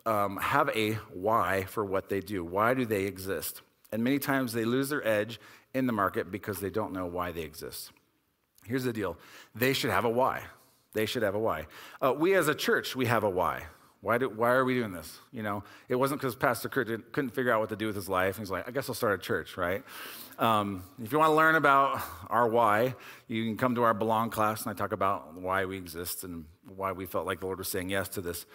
um, 0.06 0.36
have 0.38 0.68
a 0.70 0.94
why 1.12 1.64
for 1.64 1.84
what 1.84 2.08
they 2.08 2.20
do. 2.20 2.44
Why 2.44 2.74
do 2.74 2.84
they 2.84 3.04
exist? 3.04 3.62
And 3.92 4.04
many 4.04 4.18
times 4.18 4.52
they 4.52 4.64
lose 4.64 4.88
their 4.88 5.06
edge 5.06 5.40
in 5.74 5.86
the 5.86 5.92
market 5.92 6.30
because 6.30 6.60
they 6.60 6.70
don't 6.70 6.92
know 6.92 7.06
why 7.06 7.32
they 7.32 7.42
exist. 7.42 7.90
Here's 8.64 8.84
the 8.84 8.92
deal 8.92 9.16
they 9.54 9.72
should 9.72 9.90
have 9.90 10.04
a 10.04 10.10
why. 10.10 10.42
They 10.92 11.06
should 11.06 11.22
have 11.22 11.34
a 11.34 11.38
why. 11.38 11.66
Uh, 12.02 12.12
we 12.16 12.34
as 12.34 12.48
a 12.48 12.54
church, 12.54 12.96
we 12.96 13.06
have 13.06 13.22
a 13.22 13.30
why. 13.30 13.64
Why, 14.02 14.16
do, 14.16 14.30
why 14.30 14.52
are 14.52 14.64
we 14.64 14.74
doing 14.74 14.92
this? 14.92 15.18
You 15.30 15.42
know, 15.42 15.62
it 15.88 15.94
wasn't 15.94 16.20
because 16.20 16.34
Pastor 16.34 16.70
Kurt 16.70 17.12
couldn't 17.12 17.30
figure 17.30 17.52
out 17.52 17.60
what 17.60 17.68
to 17.68 17.76
do 17.76 17.86
with 17.86 17.96
his 17.96 18.08
life. 18.08 18.38
He's 18.38 18.50
like, 18.50 18.66
I 18.66 18.70
guess 18.70 18.88
I'll 18.88 18.94
start 18.94 19.20
a 19.20 19.22
church, 19.22 19.58
right? 19.58 19.84
Um, 20.38 20.82
if 21.02 21.12
you 21.12 21.18
want 21.18 21.30
to 21.30 21.34
learn 21.34 21.54
about 21.54 22.00
our 22.30 22.48
why, 22.48 22.94
you 23.28 23.44
can 23.44 23.58
come 23.58 23.74
to 23.74 23.82
our 23.82 23.92
Belong 23.92 24.30
class, 24.30 24.62
and 24.62 24.70
I 24.70 24.74
talk 24.74 24.92
about 24.92 25.34
why 25.34 25.66
we 25.66 25.76
exist 25.76 26.24
and 26.24 26.46
why 26.74 26.92
we 26.92 27.04
felt 27.04 27.26
like 27.26 27.40
the 27.40 27.46
Lord 27.46 27.58
was 27.58 27.68
saying 27.68 27.90
yes 27.90 28.08
to 28.10 28.22
this. 28.22 28.46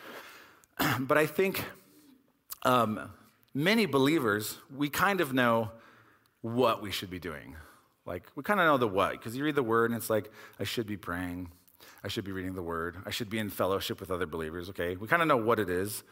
but 0.99 1.17
I 1.17 1.25
think 1.25 1.63
um, 2.63 3.11
many 3.53 3.85
believers, 3.85 4.57
we 4.75 4.89
kind 4.89 5.21
of 5.21 5.33
know 5.33 5.71
what 6.41 6.81
we 6.81 6.91
should 6.91 7.09
be 7.09 7.19
doing. 7.19 7.55
Like, 8.05 8.23
we 8.35 8.43
kind 8.43 8.59
of 8.59 8.67
know 8.67 8.77
the 8.77 8.87
what, 8.87 9.13
because 9.13 9.35
you 9.35 9.43
read 9.43 9.55
the 9.55 9.63
word 9.63 9.89
and 9.91 9.97
it's 9.97 10.09
like, 10.09 10.31
I 10.59 10.63
should 10.63 10.85
be 10.85 10.97
praying. 10.97 11.49
I 12.03 12.07
should 12.07 12.23
be 12.23 12.31
reading 12.31 12.53
the 12.53 12.61
word. 12.61 12.97
I 13.05 13.09
should 13.09 13.29
be 13.29 13.39
in 13.39 13.49
fellowship 13.49 13.99
with 13.99 14.11
other 14.11 14.27
believers. 14.27 14.69
Okay, 14.69 14.95
we 14.95 15.07
kind 15.07 15.21
of 15.21 15.27
know 15.27 15.37
what 15.37 15.59
it 15.59 15.69
is. 15.69 16.03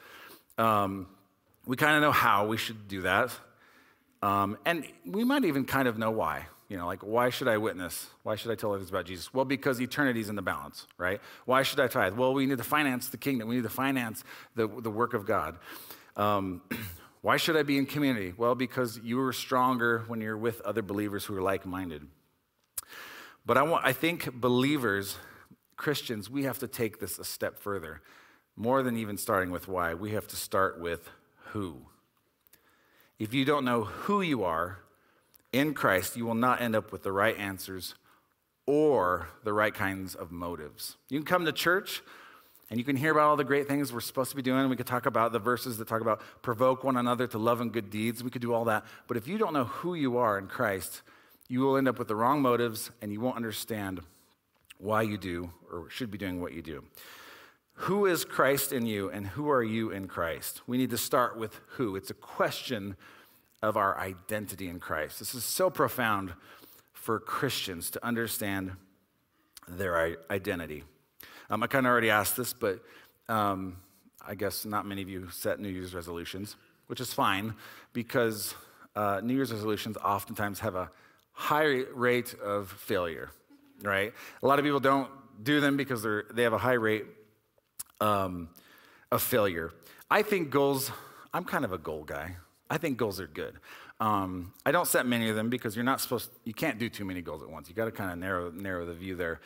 Um, 0.57 1.07
we 1.65 1.77
kind 1.77 1.95
of 1.95 2.01
know 2.01 2.11
how 2.11 2.47
we 2.47 2.57
should 2.57 2.87
do 2.87 3.01
that. 3.01 3.31
Um, 4.23 4.57
and 4.65 4.85
we 5.05 5.23
might 5.23 5.45
even 5.45 5.65
kind 5.65 5.87
of 5.87 5.97
know 5.97 6.11
why. 6.11 6.47
You 6.73 6.79
know, 6.79 6.87
like, 6.87 7.03
why 7.03 7.29
should 7.29 7.47
I 7.47 7.57
witness? 7.57 8.07
Why 8.23 8.35
should 8.35 8.49
I 8.49 8.55
tell 8.55 8.73
others 8.73 8.89
about 8.89 9.05
Jesus? 9.05 9.31
Well, 9.31 9.45
because 9.45 9.79
eternity's 9.79 10.27
in 10.27 10.35
the 10.35 10.41
balance, 10.41 10.87
right? 10.97 11.21
Why 11.45 11.61
should 11.61 11.79
I 11.79 11.85
tithe? 11.85 12.13
Well, 12.13 12.33
we 12.33 12.47
need 12.47 12.57
to 12.57 12.63
finance 12.63 13.09
the 13.09 13.17
kingdom. 13.17 13.47
We 13.47 13.57
need 13.57 13.61
to 13.61 13.69
finance 13.69 14.23
the, 14.55 14.67
the 14.67 14.89
work 14.89 15.13
of 15.13 15.27
God. 15.27 15.59
Um, 16.17 16.63
why 17.21 17.37
should 17.37 17.55
I 17.57 17.61
be 17.61 17.77
in 17.77 17.85
community? 17.85 18.33
Well, 18.35 18.55
because 18.55 18.99
you 19.03 19.21
are 19.21 19.31
stronger 19.33 20.03
when 20.07 20.19
you're 20.19 20.35
with 20.35 20.61
other 20.61 20.81
believers 20.81 21.25
who 21.25 21.37
are 21.37 21.43
like 21.43 21.63
minded. 21.63 22.07
But 23.45 23.59
I, 23.59 23.61
want, 23.61 23.85
I 23.85 23.93
think 23.93 24.33
believers, 24.33 25.17
Christians, 25.75 26.27
we 26.27 26.45
have 26.45 26.57
to 26.57 26.67
take 26.67 26.99
this 26.99 27.19
a 27.19 27.23
step 27.23 27.59
further. 27.59 28.01
More 28.55 28.81
than 28.81 28.97
even 28.97 29.19
starting 29.19 29.51
with 29.51 29.67
why, 29.67 29.93
we 29.93 30.13
have 30.13 30.25
to 30.29 30.35
start 30.35 30.81
with 30.81 31.07
who. 31.51 31.85
If 33.19 33.31
you 33.31 33.45
don't 33.45 33.63
know 33.63 33.83
who 33.83 34.21
you 34.21 34.43
are 34.43 34.79
in 35.53 35.73
Christ, 35.73 36.17
you 36.17 36.25
will 36.25 36.35
not 36.35 36.61
end 36.61 36.75
up 36.75 36.91
with 36.91 37.03
the 37.03 37.11
right 37.11 37.37
answers 37.37 37.95
or 38.65 39.29
the 39.43 39.53
right 39.53 39.73
kinds 39.73 40.15
of 40.15 40.31
motives. 40.31 40.97
You 41.09 41.19
can 41.19 41.25
come 41.25 41.45
to 41.45 41.51
church 41.51 42.01
and 42.69 42.79
you 42.79 42.83
can 42.83 42.95
hear 42.95 43.11
about 43.11 43.29
all 43.29 43.35
the 43.35 43.43
great 43.43 43.67
things 43.67 43.93
we're 43.93 44.01
supposed 44.01 44.31
to 44.31 44.35
be 44.35 44.41
doing. 44.41 44.67
We 44.67 44.75
could 44.75 44.87
talk 44.87 45.05
about 45.05 45.31
the 45.31 45.39
verses 45.39 45.77
that 45.77 45.87
talk 45.87 46.01
about 46.01 46.21
provoke 46.41 46.83
one 46.83 46.97
another 46.97 47.27
to 47.27 47.37
love 47.37 47.61
and 47.61 47.71
good 47.71 47.89
deeds. 47.89 48.23
We 48.23 48.31
could 48.31 48.41
do 48.41 48.53
all 48.53 48.65
that. 48.65 48.83
But 49.07 49.15
if 49.15 49.27
you 49.27 49.37
don't 49.37 49.53
know 49.53 49.65
who 49.65 49.93
you 49.93 50.17
are 50.17 50.37
in 50.39 50.47
Christ, 50.47 51.03
you 51.47 51.59
will 51.59 51.77
end 51.77 51.87
up 51.87 51.99
with 51.99 52.07
the 52.07 52.15
wrong 52.15 52.41
motives 52.41 52.89
and 53.01 53.11
you 53.11 53.21
won't 53.21 53.35
understand 53.35 54.01
why 54.79 55.03
you 55.03 55.17
do 55.17 55.51
or 55.71 55.89
should 55.89 56.09
be 56.09 56.17
doing 56.17 56.41
what 56.41 56.53
you 56.53 56.61
do. 56.61 56.83
Who 57.75 58.05
is 58.05 58.23
Christ 58.23 58.71
in 58.71 58.85
you 58.85 59.09
and 59.09 59.27
who 59.27 59.49
are 59.49 59.63
you 59.63 59.91
in 59.91 60.07
Christ? 60.07 60.61
We 60.67 60.77
need 60.77 60.91
to 60.91 60.97
start 60.97 61.37
with 61.37 61.59
who. 61.69 61.95
It's 61.95 62.11
a 62.11 62.15
question 62.15 62.95
of 63.63 63.77
our 63.77 63.97
identity 63.97 64.67
in 64.67 64.77
Christ. 64.77 65.19
This 65.19 65.33
is 65.33 65.45
so 65.45 65.69
profound 65.69 66.33
for 66.91 67.17
Christians 67.17 67.89
to 67.91 68.05
understand 68.05 68.73
their 69.69 70.17
identity. 70.29 70.83
Um, 71.49 71.63
I 71.63 71.67
kind 71.67 71.87
of 71.87 71.91
already 71.91 72.09
asked 72.09 72.35
this, 72.35 72.51
but 72.51 72.81
um, 73.29 73.77
I 74.27 74.35
guess 74.35 74.65
not 74.65 74.85
many 74.85 75.01
of 75.01 75.07
you 75.07 75.29
set 75.29 75.61
New 75.61 75.69
Year's 75.69 75.95
resolutions, 75.95 76.57
which 76.87 76.99
is 76.99 77.13
fine 77.13 77.55
because 77.93 78.53
uh, 78.97 79.21
New 79.23 79.33
Year's 79.33 79.53
resolutions 79.53 79.95
oftentimes 79.97 80.59
have 80.59 80.75
a 80.75 80.91
high 81.31 81.83
rate 81.93 82.35
of 82.43 82.69
failure, 82.69 83.31
right? 83.81 84.13
A 84.41 84.45
lot 84.45 84.59
of 84.59 84.65
people 84.65 84.81
don't 84.81 85.09
do 85.41 85.61
them 85.61 85.77
because 85.77 86.03
they're, 86.03 86.25
they 86.33 86.43
have 86.43 86.53
a 86.53 86.57
high 86.57 86.73
rate 86.73 87.05
um, 88.01 88.49
of 89.09 89.21
failure. 89.21 89.71
I 90.11 90.21
think 90.21 90.49
goals, 90.49 90.91
I'm 91.33 91.45
kind 91.45 91.63
of 91.63 91.71
a 91.71 91.77
goal 91.77 92.03
guy. 92.03 92.35
I 92.73 92.79
think 92.79 92.97
goals 92.97 93.19
are 93.19 93.27
good. 93.27 93.59
Um, 93.99 94.51
I 94.65 94.71
don't 94.71 94.87
set 94.87 95.05
many 95.05 95.29
of 95.29 95.35
them 95.35 95.51
because 95.51 95.75
you're 95.75 95.85
not 95.85 96.01
supposed, 96.01 96.31
you 96.43 96.55
can't 96.55 96.79
do 96.79 96.89
too 96.89 97.05
many 97.05 97.21
goals 97.21 97.43
at 97.43 97.49
once. 97.51 97.69
You 97.69 97.75
got 97.75 97.85
to 97.85 97.91
kind 97.91 98.11
of 98.11 98.17
narrow, 98.17 98.49
narrow 98.49 98.83
the 98.83 98.95
view 98.95 99.15
there. 99.15 99.41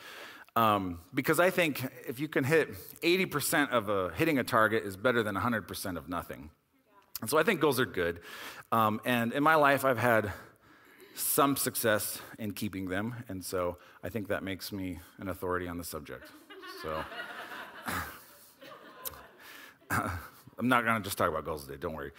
Um, 0.56 1.00
because 1.12 1.38
I 1.38 1.50
think 1.50 1.86
if 2.08 2.18
you 2.18 2.26
can 2.26 2.42
hit 2.42 2.72
80% 3.02 3.68
of 3.68 3.90
a, 3.90 4.10
hitting 4.14 4.38
a 4.38 4.44
target 4.44 4.84
is 4.84 4.96
better 4.96 5.22
than 5.22 5.34
100% 5.34 5.98
of 5.98 6.08
nothing. 6.08 6.48
And 7.20 7.28
so 7.28 7.36
I 7.36 7.42
think 7.42 7.60
goals 7.60 7.78
are 7.78 7.84
good. 7.84 8.20
Um, 8.72 8.98
and 9.04 9.34
in 9.34 9.42
my 9.42 9.56
life, 9.56 9.84
I've 9.84 9.98
had 9.98 10.32
some 11.14 11.54
success 11.54 12.22
in 12.38 12.52
keeping 12.52 12.88
them. 12.88 13.14
And 13.28 13.44
so 13.44 13.76
I 14.02 14.08
think 14.08 14.28
that 14.28 14.42
makes 14.42 14.72
me 14.72 15.00
an 15.18 15.28
authority 15.28 15.68
on 15.68 15.76
the 15.76 15.84
subject. 15.84 16.24
So. 16.80 17.04
I'm 20.58 20.68
not 20.68 20.84
going 20.84 20.96
to 20.96 21.04
just 21.04 21.16
talk 21.16 21.28
about 21.28 21.44
goals 21.44 21.66
today, 21.66 21.78
don't 21.78 21.94
worry. 21.94 22.10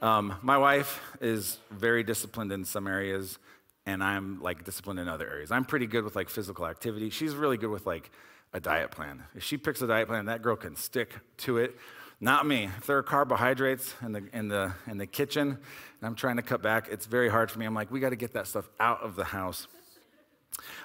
Um, 0.00 0.36
my 0.42 0.56
wife 0.56 1.00
is 1.20 1.58
very 1.70 2.02
disciplined 2.04 2.52
in 2.52 2.64
some 2.64 2.86
areas, 2.86 3.38
and 3.84 4.02
I'm 4.02 4.40
like 4.40 4.64
disciplined 4.64 5.00
in 5.00 5.08
other 5.08 5.28
areas. 5.28 5.50
I'm 5.50 5.64
pretty 5.64 5.86
good 5.86 6.04
with 6.04 6.14
like 6.14 6.28
physical 6.28 6.66
activity. 6.66 7.10
She's 7.10 7.34
really 7.34 7.56
good 7.56 7.70
with 7.70 7.86
like 7.86 8.10
a 8.52 8.60
diet 8.60 8.90
plan. 8.90 9.24
If 9.34 9.42
she 9.42 9.56
picks 9.56 9.82
a 9.82 9.86
diet 9.86 10.08
plan, 10.08 10.26
that 10.26 10.42
girl 10.42 10.56
can 10.56 10.76
stick 10.76 11.14
to 11.38 11.58
it. 11.58 11.76
Not 12.20 12.46
me. 12.46 12.68
If 12.78 12.86
there 12.86 12.98
are 12.98 13.02
carbohydrates 13.02 13.94
in 14.02 14.12
the, 14.12 14.24
in 14.32 14.48
the, 14.48 14.72
in 14.88 14.98
the 14.98 15.06
kitchen 15.06 15.50
and 15.50 15.58
I'm 16.02 16.16
trying 16.16 16.36
to 16.36 16.42
cut 16.42 16.62
back, 16.62 16.88
it's 16.90 17.06
very 17.06 17.28
hard 17.28 17.50
for 17.50 17.58
me. 17.58 17.66
I'm 17.66 17.74
like, 17.74 17.90
we 17.92 18.00
got 18.00 18.10
to 18.10 18.16
get 18.16 18.32
that 18.32 18.48
stuff 18.48 18.68
out 18.80 19.02
of 19.02 19.14
the 19.14 19.24
house. 19.24 19.68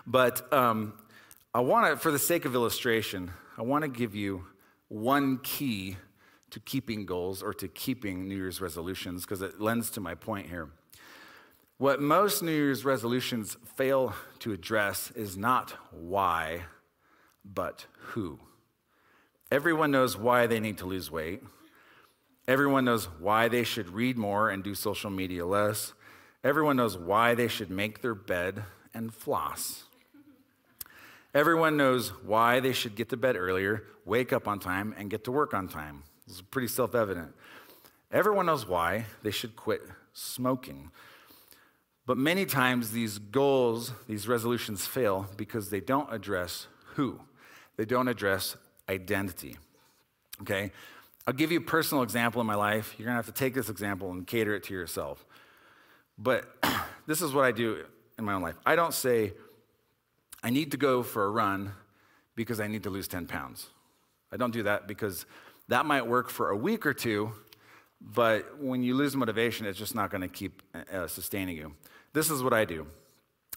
But 0.05 0.51
um, 0.53 0.93
I 1.53 1.62
want 1.62 1.88
to, 1.88 1.98
for 1.98 2.12
the 2.12 2.20
sake 2.20 2.46
of 2.46 2.53
illustration, 2.53 3.32
I 3.58 3.63
want 3.63 3.84
to 3.84 3.88
give 3.88 4.13
you 4.13 4.46
one 4.89 5.39
key 5.39 5.98
to 6.54 6.60
keeping 6.60 7.04
goals 7.04 7.42
or 7.42 7.52
to 7.52 7.68
keeping 7.68 8.28
New 8.28 8.36
Year's 8.36 8.62
resolutions 8.62 9.24
because 9.24 9.42
it 9.42 9.60
lends 9.60 9.90
to 9.90 10.00
my 10.00 10.14
point 10.14 10.48
here. 10.48 10.70
What 11.80 12.00
most 12.00 12.44
New 12.44 12.52
Year's 12.52 12.86
resolutions 12.86 13.58
fail 13.76 14.14
to 14.38 14.52
address 14.52 15.10
is 15.16 15.36
not 15.36 15.72
why, 15.90 16.66
but 17.44 17.88
who. 18.12 18.40
Everyone 19.52 19.90
knows 19.90 20.16
why 20.16 20.46
they 20.46 20.60
need 20.60 20.78
to 20.78 20.86
lose 20.86 21.10
weight. 21.10 21.42
Everyone 22.48 22.86
knows 22.86 23.06
why 23.06 23.48
they 23.48 23.64
should 23.64 23.90
read 23.90 24.16
more 24.16 24.52
and 24.52 24.64
do 24.64 24.76
social 24.76 25.10
media 25.10 25.48
less. 25.48 25.94
Everyone 26.44 26.78
knows 26.78 26.96
why 26.96 27.34
they 27.34 27.48
should 27.48 27.72
make 27.72 28.04
their 28.04 28.14
bed 28.14 28.64
and 28.94 29.12
floss. 29.12 29.86
Everyone 31.34 31.78
knows 31.78 32.10
why 32.24 32.60
they 32.60 32.74
should 32.74 32.96
get 32.96 33.10
to 33.10 33.18
bed 33.18 33.36
earlier, 33.38 33.86
wake 34.06 34.32
up 34.32 34.48
on 34.48 34.60
time, 34.60 34.94
and 35.00 35.10
get 35.10 35.24
to 35.24 35.32
work 35.32 35.56
on 35.56 35.68
time. 35.68 36.04
Is 36.27 36.42
pretty 36.42 36.68
self 36.68 36.96
evident. 36.96 37.34
Everyone 38.12 38.46
knows 38.46 38.68
why 38.68 39.06
they 39.24 39.32
should 39.32 39.56
quit 39.56 39.82
smoking. 40.13 40.92
But 42.06 42.18
many 42.18 42.46
times 42.46 42.92
these 42.92 43.18
goals, 43.18 43.94
these 44.08 44.27
resolutions 44.27 44.86
fail 44.86 45.27
because 45.38 45.70
they 45.70 45.80
don't 45.80 46.12
address 46.13 46.68
who. 46.96 47.22
They 47.77 47.86
don't 47.86 48.08
address 48.08 48.56
identity. 48.89 49.58
Okay? 50.42 50.72
I'll 51.25 51.34
give 51.34 51.51
you 51.51 51.60
a 51.60 51.62
personal 51.62 52.03
example 52.03 52.42
in 52.42 52.48
my 52.48 52.56
life. 52.56 52.96
You're 52.98 53.08
to 53.08 53.13
have 53.13 53.25
to 53.27 53.32
take 53.32 53.53
this 53.53 53.70
example 53.70 54.12
and 54.12 54.27
cater 54.27 54.53
it 54.56 54.63
to 54.65 54.74
yourself. 54.74 55.25
But 56.18 56.46
this 57.08 57.22
is 57.22 57.34
what 57.34 57.46
I 57.46 57.51
do 57.51 57.86
in 58.18 58.25
my 58.25 58.34
own 58.34 58.42
life. 58.42 58.56
I 58.65 58.75
don't 58.75 58.94
say, 58.94 59.34
I 60.44 60.50
need 60.50 60.72
to 60.72 60.77
go 60.77 61.01
for 61.03 61.24
a 61.24 61.30
run 61.30 61.72
because 62.36 62.60
I 62.60 62.68
need 62.68 62.84
to 62.84 62.89
lose 62.89 63.08
10 63.08 63.27
pounds. 63.27 63.70
I 64.32 64.38
don't 64.38 64.51
do 64.51 64.63
that 64.63 64.88
because 64.88 65.25
that 65.74 65.88
might 65.88 66.06
work 66.06 66.30
for 66.30 66.51
a 66.51 66.56
week 66.56 66.86
or 66.86 66.94
two, 66.94 67.32
but 68.00 68.60
when 68.62 68.84
you 68.84 68.94
lose 68.94 69.15
motivation, 69.15 69.65
it's 69.65 69.80
just 69.80 69.96
not 69.96 70.12
going 70.12 70.22
to 70.22 70.27
keep 70.27 70.62
uh, 70.75 71.08
sustaining 71.08 71.58
you. 71.58 71.74
This 72.13 72.30
is 72.30 72.44
what 72.44 72.53
I 72.53 72.63
do 72.63 72.86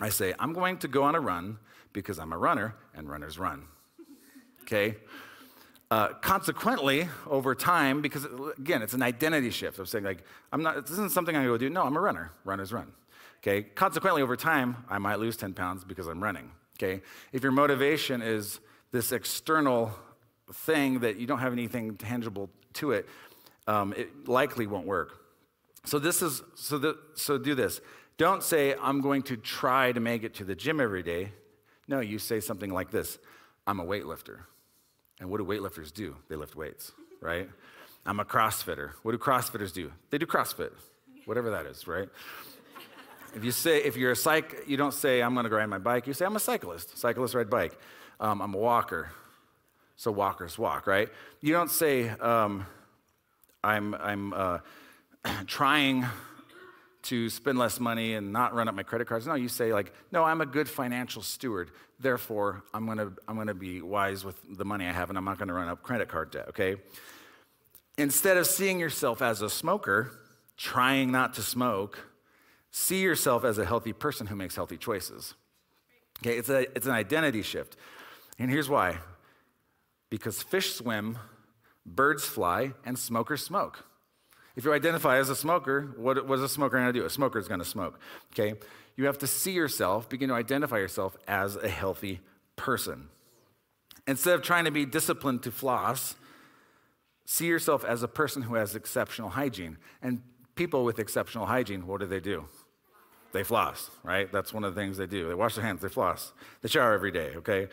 I 0.00 0.08
say, 0.08 0.32
I'm 0.38 0.54
going 0.54 0.78
to 0.78 0.88
go 0.88 1.02
on 1.02 1.14
a 1.14 1.20
run 1.20 1.58
because 1.92 2.18
I'm 2.18 2.32
a 2.32 2.38
runner 2.38 2.74
and 2.94 3.06
runners 3.06 3.38
run. 3.38 3.64
Okay? 4.62 4.96
Uh, 5.90 6.08
consequently, 6.22 7.06
over 7.26 7.54
time, 7.54 8.00
because 8.00 8.26
again, 8.56 8.80
it's 8.80 8.94
an 8.94 9.02
identity 9.02 9.50
shift 9.50 9.78
of 9.78 9.86
saying, 9.86 10.04
like, 10.04 10.24
I'm 10.52 10.62
not, 10.62 10.86
this 10.86 10.92
isn't 10.92 11.12
something 11.12 11.36
I'm 11.36 11.42
to 11.42 11.48
go 11.48 11.58
do. 11.58 11.68
No, 11.68 11.82
I'm 11.82 11.98
a 11.98 12.00
runner. 12.00 12.32
Runners 12.46 12.72
run. 12.72 12.92
Okay? 13.42 13.60
Consequently, 13.62 14.22
over 14.22 14.36
time, 14.36 14.84
I 14.88 14.96
might 14.96 15.18
lose 15.18 15.36
10 15.36 15.52
pounds 15.52 15.84
because 15.84 16.06
I'm 16.06 16.22
running. 16.22 16.50
Okay? 16.78 17.02
If 17.32 17.42
your 17.42 17.52
motivation 17.52 18.22
is 18.22 18.60
this 18.90 19.12
external 19.12 19.92
thing 20.52 21.00
that 21.00 21.16
you 21.16 21.26
don't 21.26 21.38
have 21.38 21.52
anything 21.52 21.96
tangible 21.96 22.50
to 22.74 22.92
it, 22.92 23.08
um, 23.66 23.92
it 23.96 24.28
likely 24.28 24.66
won't 24.66 24.86
work. 24.86 25.18
So 25.84 25.98
this 25.98 26.22
is 26.22 26.42
so 26.54 26.78
the, 26.78 26.98
so 27.14 27.38
do 27.38 27.54
this. 27.54 27.80
Don't 28.18 28.42
say 28.42 28.74
I'm 28.80 29.00
going 29.00 29.22
to 29.24 29.36
try 29.36 29.92
to 29.92 30.00
make 30.00 30.22
it 30.22 30.34
to 30.34 30.44
the 30.44 30.54
gym 30.54 30.80
every 30.80 31.02
day. 31.02 31.32
No, 31.88 32.00
you 32.00 32.18
say 32.18 32.40
something 32.40 32.70
like 32.70 32.90
this: 32.90 33.18
I'm 33.66 33.80
a 33.80 33.84
weightlifter. 33.84 34.40
And 35.20 35.30
what 35.30 35.38
do 35.38 35.44
weightlifters 35.44 35.92
do? 35.92 36.16
They 36.28 36.36
lift 36.36 36.56
weights, 36.56 36.92
right? 37.20 37.48
I'm 38.04 38.20
a 38.20 38.24
CrossFitter. 38.24 38.90
What 39.02 39.12
do 39.12 39.18
CrossFitters 39.18 39.72
do? 39.72 39.90
They 40.10 40.18
do 40.18 40.26
CrossFit, 40.26 40.72
whatever 41.24 41.50
that 41.50 41.66
is, 41.66 41.88
right? 41.88 42.08
If 43.34 43.44
you 43.44 43.50
say 43.50 43.78
if 43.78 43.96
you're 43.96 44.12
a 44.12 44.16
psych, 44.16 44.64
you 44.66 44.76
don't 44.76 44.94
say 44.94 45.22
I'm 45.22 45.34
going 45.34 45.48
to 45.48 45.54
ride 45.54 45.66
my 45.66 45.78
bike. 45.78 46.06
You 46.06 46.12
say 46.12 46.24
I'm 46.24 46.36
a 46.36 46.40
cyclist. 46.40 46.98
Cyclists 46.98 47.34
ride 47.34 47.50
bike. 47.50 47.78
Um, 48.20 48.40
I'm 48.40 48.54
a 48.54 48.58
walker 48.58 49.10
so 49.96 50.10
walkers 50.10 50.58
walk, 50.58 50.86
right? 50.86 51.08
You 51.40 51.52
don't 51.52 51.70
say, 51.70 52.08
um, 52.08 52.66
I'm, 53.64 53.94
I'm 53.94 54.32
uh, 54.32 54.58
trying 55.46 56.06
to 57.04 57.30
spend 57.30 57.56
less 57.56 57.78
money 57.78 58.14
and 58.14 58.32
not 58.32 58.52
run 58.54 58.68
up 58.68 58.74
my 58.74 58.82
credit 58.82 59.06
cards. 59.06 59.26
No, 59.26 59.34
you 59.34 59.48
say, 59.48 59.72
like, 59.72 59.92
no, 60.10 60.24
I'm 60.24 60.40
a 60.40 60.46
good 60.46 60.68
financial 60.68 61.22
steward. 61.22 61.70
Therefore, 62.00 62.62
I'm 62.74 62.86
to 62.98 63.12
I'm 63.26 63.36
to 63.46 63.54
be 63.54 63.80
wise 63.80 64.24
with 64.24 64.36
the 64.56 64.64
money 64.64 64.86
I 64.86 64.92
have 64.92 65.08
and 65.08 65.16
I'm 65.16 65.24
not 65.24 65.38
to 65.38 65.54
run 65.54 65.68
up 65.68 65.82
credit 65.82 66.08
card 66.08 66.30
debt, 66.30 66.48
okay? 66.48 66.76
Instead 67.96 68.36
of 68.36 68.46
seeing 68.46 68.78
yourself 68.78 69.22
as 69.22 69.40
a 69.40 69.48
smoker, 69.48 70.10
trying 70.56 71.10
not 71.10 71.32
to 71.34 71.42
smoke, 71.42 71.98
see 72.70 73.00
yourself 73.00 73.44
as 73.44 73.56
a 73.56 73.64
healthy 73.64 73.92
person 73.92 74.26
who 74.26 74.36
makes 74.36 74.54
healthy 74.56 74.76
choices. 74.76 75.34
Okay, 76.22 76.36
it's, 76.36 76.48
a, 76.48 76.62
it's 76.76 76.86
an 76.86 76.92
identity 76.92 77.42
shift. 77.42 77.76
And 78.38 78.50
here's 78.50 78.68
why 78.68 78.98
because 80.10 80.42
fish 80.42 80.74
swim, 80.74 81.18
birds 81.84 82.24
fly, 82.24 82.72
and 82.84 82.98
smokers 82.98 83.42
smoke. 83.42 83.84
If 84.56 84.64
you 84.64 84.72
identify 84.72 85.18
as 85.18 85.28
a 85.28 85.36
smoker, 85.36 85.94
what, 85.96 86.26
what 86.26 86.36
is 86.36 86.42
a 86.42 86.48
smoker 86.48 86.78
going 86.78 86.92
to 86.92 86.98
do? 86.98 87.04
A 87.04 87.10
smoker 87.10 87.38
is 87.38 87.46
going 87.46 87.60
to 87.60 87.66
smoke. 87.66 87.98
Okay? 88.32 88.54
You 88.96 89.04
have 89.04 89.18
to 89.18 89.26
see 89.26 89.52
yourself, 89.52 90.08
begin 90.08 90.30
to 90.30 90.34
identify 90.34 90.78
yourself 90.78 91.16
as 91.28 91.56
a 91.56 91.68
healthy 91.68 92.20
person. 92.56 93.08
Instead 94.06 94.34
of 94.34 94.42
trying 94.42 94.64
to 94.64 94.70
be 94.70 94.86
disciplined 94.86 95.42
to 95.42 95.50
floss, 95.50 96.14
see 97.26 97.46
yourself 97.46 97.84
as 97.84 98.02
a 98.02 98.08
person 98.08 98.42
who 98.42 98.54
has 98.54 98.74
exceptional 98.74 99.30
hygiene. 99.30 99.76
And 100.00 100.22
people 100.54 100.84
with 100.84 100.98
exceptional 100.98 101.44
hygiene, 101.46 101.86
what 101.86 102.00
do 102.00 102.06
they 102.06 102.20
do? 102.20 102.46
They 103.32 103.42
floss, 103.42 103.90
right? 104.02 104.32
That's 104.32 104.54
one 104.54 104.64
of 104.64 104.74
the 104.74 104.80
things 104.80 104.96
they 104.96 105.06
do. 105.06 105.28
They 105.28 105.34
wash 105.34 105.56
their 105.56 105.64
hands, 105.64 105.82
they 105.82 105.88
floss, 105.88 106.32
they 106.62 106.68
shower 106.68 106.94
every 106.94 107.10
day, 107.10 107.32
okay? 107.36 107.68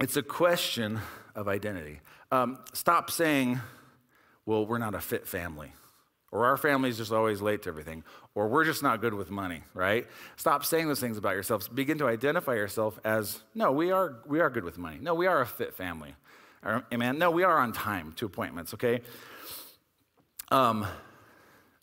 It's 0.00 0.16
a 0.16 0.22
question 0.22 1.00
of 1.34 1.48
identity. 1.48 2.00
Um, 2.30 2.58
stop 2.74 3.10
saying, 3.10 3.60
well, 4.44 4.66
we're 4.66 4.78
not 4.78 4.94
a 4.94 5.00
fit 5.00 5.26
family. 5.26 5.72
or 6.32 6.44
our 6.44 6.56
family's 6.56 6.98
just 6.98 7.12
always 7.12 7.40
late 7.40 7.62
to 7.62 7.68
everything, 7.68 8.04
or 8.34 8.48
we're 8.48 8.64
just 8.64 8.82
not 8.82 9.00
good 9.00 9.14
with 9.14 9.30
money, 9.30 9.62
right? 9.74 10.06
Stop 10.36 10.64
saying 10.64 10.88
those 10.88 11.00
things 11.00 11.16
about 11.16 11.34
yourselves. 11.34 11.68
Begin 11.68 11.98
to 11.98 12.06
identify 12.06 12.54
yourself 12.54 12.98
as, 13.04 13.40
no, 13.54 13.72
we 13.72 13.90
are, 13.90 14.16
we 14.26 14.40
are 14.40 14.50
good 14.50 14.64
with 14.64 14.76
money. 14.76 14.98
No, 15.00 15.14
we 15.14 15.26
are 15.26 15.40
a 15.40 15.46
fit 15.46 15.74
family. 15.74 16.14
Amen. 16.92 17.18
No, 17.18 17.30
we 17.30 17.44
are 17.44 17.58
on 17.58 17.72
time 17.72 18.12
to 18.16 18.26
appointments, 18.26 18.74
okay? 18.74 19.00
Um, 20.50 20.84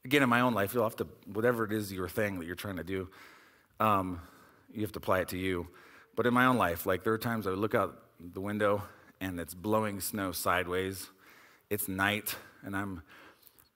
again, 0.03 0.21
in 0.21 0.29
my 0.29 0.41
own 0.41 0.53
life, 0.53 0.73
you'll 0.73 0.83
have 0.83 0.97
to, 0.97 1.07
whatever 1.25 1.63
it 1.63 1.71
is 1.71 1.91
your 1.91 2.09
thing 2.09 2.39
that 2.39 2.45
you're 2.45 2.55
trying 2.55 2.77
to 2.77 2.83
do, 2.83 3.09
um, 3.79 4.19
you 4.73 4.81
have 4.81 4.91
to 4.91 4.99
apply 4.99 5.21
it 5.21 5.29
to 5.29 5.37
you. 5.37 5.67
But 6.15 6.27
in 6.27 6.33
my 6.33 6.45
own 6.45 6.57
life, 6.57 6.85
like 6.85 7.03
there 7.03 7.13
are 7.13 7.17
times 7.17 7.47
I 7.47 7.51
would 7.51 7.59
look 7.59 7.73
out 7.73 7.97
the 8.31 8.39
window 8.39 8.83
and 9.19 9.39
it's 9.39 9.53
blowing 9.53 9.99
snow 9.99 10.31
sideways. 10.31 11.09
It's 11.69 11.87
night, 11.87 12.35
and 12.63 12.75
I'm, 12.75 13.01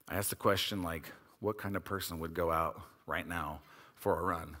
I 0.08 0.16
ask 0.16 0.30
the 0.30 0.36
question, 0.36 0.82
like, 0.82 1.10
what 1.40 1.58
kind 1.58 1.76
of 1.76 1.84
person 1.84 2.20
would 2.20 2.34
go 2.34 2.50
out 2.50 2.80
right 3.06 3.26
now 3.26 3.60
for 3.94 4.18
a 4.18 4.22
run? 4.22 4.56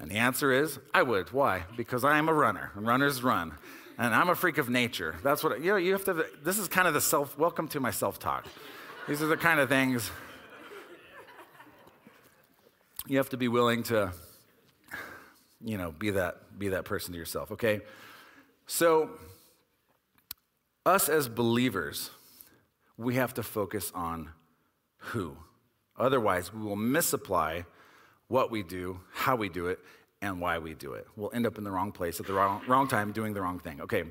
And 0.00 0.10
the 0.10 0.16
answer 0.16 0.52
is, 0.52 0.78
I 0.92 1.02
would. 1.02 1.32
Why? 1.32 1.64
Because 1.76 2.04
I 2.04 2.18
am 2.18 2.28
a 2.28 2.34
runner, 2.34 2.72
and 2.74 2.86
runners 2.86 3.22
run. 3.22 3.54
And 3.96 4.14
I'm 4.14 4.28
a 4.28 4.34
freak 4.34 4.58
of 4.58 4.68
nature. 4.68 5.14
That's 5.22 5.44
what, 5.44 5.60
you 5.60 5.70
know, 5.70 5.76
you 5.76 5.92
have 5.92 6.04
to, 6.04 6.26
this 6.42 6.58
is 6.58 6.66
kind 6.66 6.88
of 6.88 6.94
the 6.94 7.00
self, 7.00 7.38
welcome 7.38 7.68
to 7.68 7.80
my 7.80 7.92
self 7.92 8.18
talk. 8.18 8.46
These 9.06 9.22
are 9.22 9.26
the 9.26 9.36
kind 9.36 9.60
of 9.60 9.68
things 9.68 10.10
you 13.06 13.18
have 13.18 13.28
to 13.28 13.36
be 13.36 13.48
willing 13.48 13.82
to, 13.84 14.12
you 15.62 15.78
know, 15.78 15.92
be 15.92 16.10
that, 16.10 16.58
be 16.58 16.70
that 16.70 16.84
person 16.84 17.12
to 17.12 17.18
yourself, 17.18 17.52
okay? 17.52 17.82
So, 18.66 19.10
us 20.86 21.08
as 21.08 21.28
believers, 21.28 22.10
we 22.96 23.14
have 23.16 23.34
to 23.34 23.42
focus 23.42 23.92
on 23.94 24.30
who. 24.98 25.36
Otherwise, 25.96 26.52
we 26.52 26.62
will 26.62 26.76
misapply 26.76 27.64
what 28.28 28.50
we 28.50 28.62
do, 28.62 29.00
how 29.12 29.36
we 29.36 29.48
do 29.48 29.66
it, 29.66 29.78
and 30.22 30.40
why 30.40 30.58
we 30.58 30.74
do 30.74 30.94
it. 30.94 31.06
We'll 31.16 31.30
end 31.34 31.46
up 31.46 31.58
in 31.58 31.64
the 31.64 31.70
wrong 31.70 31.92
place 31.92 32.18
at 32.18 32.26
the 32.26 32.32
wrong, 32.32 32.62
wrong 32.66 32.88
time 32.88 33.12
doing 33.12 33.34
the 33.34 33.42
wrong 33.42 33.58
thing. 33.58 33.82
Okay, 33.82 34.04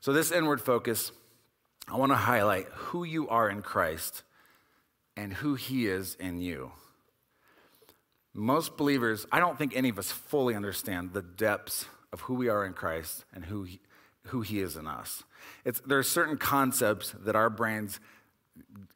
so 0.00 0.12
this 0.12 0.32
inward 0.32 0.60
focus, 0.60 1.12
I 1.86 1.96
want 1.96 2.10
to 2.10 2.16
highlight 2.16 2.66
who 2.72 3.04
you 3.04 3.28
are 3.28 3.50
in 3.50 3.62
Christ 3.62 4.22
and 5.16 5.32
who 5.32 5.54
He 5.54 5.86
is 5.86 6.14
in 6.14 6.40
you. 6.40 6.72
Most 8.32 8.76
believers, 8.76 9.26
I 9.30 9.40
don't 9.40 9.58
think 9.58 9.76
any 9.76 9.88
of 9.90 9.98
us 9.98 10.10
fully 10.10 10.54
understand 10.54 11.12
the 11.12 11.22
depths 11.22 11.86
of 12.12 12.20
who 12.22 12.34
we 12.34 12.48
are 12.48 12.64
in 12.64 12.72
Christ 12.72 13.24
and 13.34 13.44
who 13.44 13.64
He, 13.64 13.80
who 14.28 14.40
he 14.42 14.60
is 14.60 14.76
in 14.76 14.86
us. 14.86 15.22
It's, 15.64 15.80
there 15.80 15.98
are 15.98 16.04
certain 16.04 16.36
concepts 16.36 17.14
that 17.24 17.36
our 17.36 17.50
brains, 17.50 18.00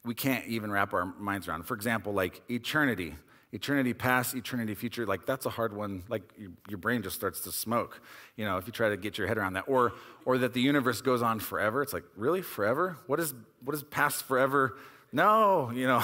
we 0.05 0.15
can't 0.15 0.47
even 0.47 0.71
wrap 0.71 0.93
our 0.93 1.05
minds 1.05 1.49
around. 1.49 1.65
For 1.65 1.75
example, 1.75 2.13
like 2.13 2.43
eternity. 2.51 3.15
Eternity 3.55 3.93
past, 3.93 4.35
eternity 4.35 4.75
future, 4.75 5.05
like 5.05 5.27
that's 5.27 5.45
a 5.45 5.51
hard 5.51 5.77
one. 5.77 6.05
Like 6.09 6.23
your, 6.39 6.53
your 6.71 6.79
brain 6.79 7.03
just 7.03 7.17
starts 7.17 7.41
to 7.41 7.53
smoke, 7.53 8.01
you 8.35 8.47
know, 8.47 8.57
if 8.57 8.67
you 8.67 8.73
try 8.73 8.89
to 8.89 8.97
get 8.97 9.19
your 9.19 9.27
head 9.27 9.37
around 9.37 9.53
that. 9.55 9.65
Or, 9.67 9.93
or 10.25 10.39
that 10.39 10.55
the 10.55 10.63
universe 10.63 11.03
goes 11.03 11.21
on 11.21 11.39
forever. 11.39 11.83
It's 11.83 11.93
like, 11.93 12.05
really, 12.17 12.41
forever? 12.41 12.97
What 13.07 13.21
is, 13.21 13.35
what 13.63 13.75
is 13.75 13.83
past 13.83 14.25
forever? 14.25 14.79
No, 15.13 15.71
you 15.71 15.87
know. 15.87 16.03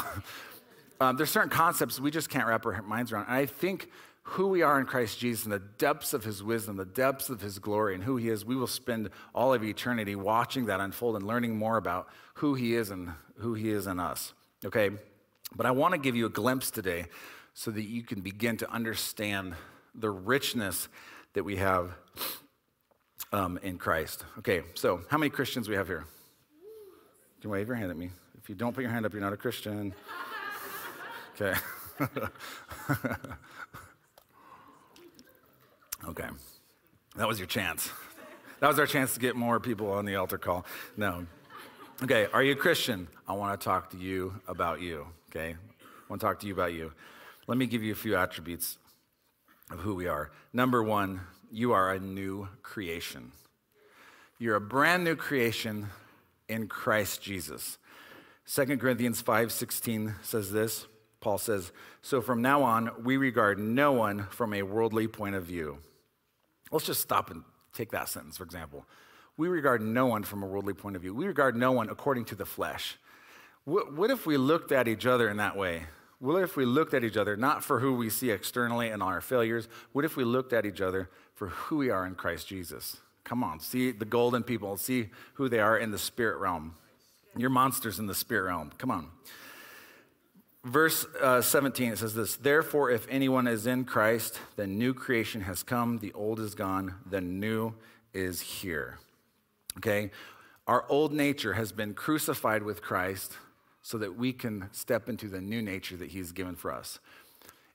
um, 1.00 1.16
there's 1.16 1.30
certain 1.30 1.48
concepts 1.48 1.98
we 1.98 2.10
just 2.10 2.28
can't 2.28 2.46
wrap 2.46 2.66
our 2.66 2.82
minds 2.82 3.12
around. 3.12 3.26
And 3.28 3.36
I 3.36 3.46
think 3.46 3.88
who 4.32 4.48
we 4.48 4.60
are 4.62 4.78
in 4.78 4.84
Christ 4.84 5.18
Jesus 5.18 5.44
and 5.44 5.52
the 5.52 5.58
depths 5.58 6.12
of 6.12 6.22
his 6.22 6.42
wisdom, 6.42 6.76
the 6.76 6.84
depths 6.84 7.30
of 7.30 7.40
his 7.40 7.58
glory, 7.58 7.94
and 7.94 8.04
who 8.04 8.16
he 8.16 8.28
is, 8.28 8.44
we 8.44 8.56
will 8.56 8.66
spend 8.66 9.08
all 9.34 9.54
of 9.54 9.64
eternity 9.64 10.14
watching 10.14 10.66
that 10.66 10.80
unfold 10.80 11.16
and 11.16 11.26
learning 11.26 11.56
more 11.56 11.78
about 11.78 12.08
who 12.34 12.54
he 12.54 12.74
is 12.74 12.90
and 12.90 13.12
who 13.38 13.54
he 13.54 13.70
is 13.70 13.86
in 13.86 13.98
us. 13.98 14.34
Okay? 14.64 14.90
But 15.56 15.64
I 15.64 15.70
want 15.70 15.94
to 15.94 15.98
give 15.98 16.14
you 16.14 16.26
a 16.26 16.30
glimpse 16.30 16.70
today 16.70 17.06
so 17.54 17.70
that 17.70 17.84
you 17.84 18.02
can 18.02 18.20
begin 18.20 18.58
to 18.58 18.70
understand 18.70 19.54
the 19.94 20.10
richness 20.10 20.88
that 21.32 21.44
we 21.44 21.56
have 21.56 21.94
um, 23.32 23.58
in 23.62 23.78
Christ. 23.78 24.24
Okay, 24.38 24.62
so 24.74 25.00
how 25.08 25.16
many 25.16 25.30
Christians 25.30 25.68
we 25.68 25.74
have 25.74 25.86
here? 25.86 26.04
Can 27.40 27.48
you 27.48 27.50
wave 27.50 27.66
your 27.66 27.76
hand 27.76 27.90
at 27.90 27.96
me? 27.96 28.10
If 28.36 28.48
you 28.48 28.54
don't 28.54 28.74
put 28.74 28.82
your 28.82 28.90
hand 28.90 29.06
up, 29.06 29.12
you're 29.12 29.22
not 29.22 29.32
a 29.32 29.38
Christian. 29.38 29.94
Okay. 31.40 31.54
Okay. 36.08 36.28
That 37.16 37.28
was 37.28 37.38
your 37.38 37.46
chance. 37.46 37.90
That 38.60 38.68
was 38.68 38.78
our 38.78 38.86
chance 38.86 39.14
to 39.14 39.20
get 39.20 39.36
more 39.36 39.60
people 39.60 39.92
on 39.92 40.04
the 40.04 40.16
altar 40.16 40.38
call. 40.38 40.64
No. 40.96 41.26
Okay, 42.02 42.26
are 42.32 42.42
you 42.42 42.52
a 42.52 42.56
Christian? 42.56 43.08
I 43.26 43.34
want 43.34 43.60
to 43.60 43.64
talk 43.64 43.90
to 43.90 43.96
you 43.96 44.40
about 44.48 44.80
you. 44.80 45.06
Okay? 45.30 45.50
I 45.50 46.04
want 46.08 46.20
to 46.20 46.26
talk 46.26 46.40
to 46.40 46.46
you 46.46 46.54
about 46.54 46.72
you. 46.72 46.92
Let 47.46 47.58
me 47.58 47.66
give 47.66 47.82
you 47.82 47.92
a 47.92 47.96
few 47.96 48.16
attributes 48.16 48.78
of 49.70 49.80
who 49.80 49.94
we 49.94 50.06
are. 50.06 50.30
Number 50.52 50.82
one, 50.82 51.20
you 51.50 51.72
are 51.72 51.92
a 51.92 51.98
new 51.98 52.48
creation. 52.62 53.32
You're 54.38 54.56
a 54.56 54.60
brand 54.60 55.04
new 55.04 55.16
creation 55.16 55.88
in 56.48 56.68
Christ 56.68 57.20
Jesus. 57.20 57.78
2 58.46 58.78
Corinthians 58.78 59.20
5:16 59.20 60.14
says 60.22 60.52
this. 60.52 60.86
Paul 61.20 61.36
says, 61.38 61.72
"So 62.00 62.22
from 62.22 62.40
now 62.40 62.62
on, 62.62 63.02
we 63.02 63.16
regard 63.16 63.58
no 63.58 63.92
one 63.92 64.26
from 64.30 64.54
a 64.54 64.62
worldly 64.62 65.08
point 65.08 65.34
of 65.34 65.44
view." 65.44 65.78
Let's 66.70 66.86
just 66.86 67.00
stop 67.00 67.30
and 67.30 67.44
take 67.72 67.90
that 67.92 68.08
sentence, 68.08 68.36
for 68.36 68.44
example. 68.44 68.84
We 69.36 69.48
regard 69.48 69.80
no 69.80 70.06
one 70.06 70.24
from 70.24 70.42
a 70.42 70.46
worldly 70.46 70.74
point 70.74 70.96
of 70.96 71.02
view. 71.02 71.14
We 71.14 71.26
regard 71.26 71.56
no 71.56 71.72
one 71.72 71.88
according 71.88 72.26
to 72.26 72.34
the 72.34 72.44
flesh. 72.44 72.98
What, 73.64 73.92
what 73.94 74.10
if 74.10 74.26
we 74.26 74.36
looked 74.36 74.72
at 74.72 74.88
each 74.88 75.06
other 75.06 75.28
in 75.28 75.36
that 75.36 75.56
way? 75.56 75.84
What 76.18 76.42
if 76.42 76.56
we 76.56 76.64
looked 76.64 76.94
at 76.94 77.04
each 77.04 77.16
other 77.16 77.36
not 77.36 77.62
for 77.62 77.78
who 77.78 77.94
we 77.94 78.10
see 78.10 78.30
externally 78.30 78.88
and 78.88 79.02
all 79.02 79.10
our 79.10 79.20
failures? 79.20 79.68
What 79.92 80.04
if 80.04 80.16
we 80.16 80.24
looked 80.24 80.52
at 80.52 80.66
each 80.66 80.80
other 80.80 81.08
for 81.34 81.48
who 81.48 81.76
we 81.76 81.90
are 81.90 82.04
in 82.04 82.16
Christ 82.16 82.48
Jesus? 82.48 82.96
Come 83.22 83.44
on, 83.44 83.60
see 83.60 83.92
the 83.92 84.04
golden 84.04 84.42
people, 84.42 84.76
see 84.76 85.10
who 85.34 85.48
they 85.48 85.60
are 85.60 85.78
in 85.78 85.92
the 85.92 85.98
spirit 85.98 86.38
realm. 86.38 86.74
You're 87.36 87.50
monsters 87.50 87.98
in 87.98 88.06
the 88.06 88.14
spirit 88.14 88.48
realm. 88.48 88.72
Come 88.78 88.90
on 88.90 89.10
verse 90.64 91.06
uh, 91.20 91.40
17, 91.40 91.92
it 91.92 91.98
says 91.98 92.14
this 92.14 92.36
Therefore, 92.36 92.90
if 92.90 93.06
anyone 93.08 93.46
is 93.46 93.66
in 93.66 93.84
Christ, 93.84 94.40
the 94.56 94.66
new 94.66 94.94
creation 94.94 95.42
has 95.42 95.62
come, 95.62 95.98
the 95.98 96.12
old 96.12 96.40
is 96.40 96.54
gone, 96.54 96.94
the 97.08 97.20
new 97.20 97.74
is 98.12 98.40
here. 98.40 98.98
Okay? 99.78 100.10
Our 100.66 100.84
old 100.88 101.12
nature 101.12 101.54
has 101.54 101.72
been 101.72 101.94
crucified 101.94 102.62
with 102.62 102.82
Christ 102.82 103.36
so 103.82 103.96
that 103.98 104.16
we 104.16 104.32
can 104.32 104.68
step 104.72 105.08
into 105.08 105.28
the 105.28 105.40
new 105.40 105.62
nature 105.62 105.96
that 105.96 106.10
He's 106.10 106.32
given 106.32 106.56
for 106.56 106.72
us. 106.72 106.98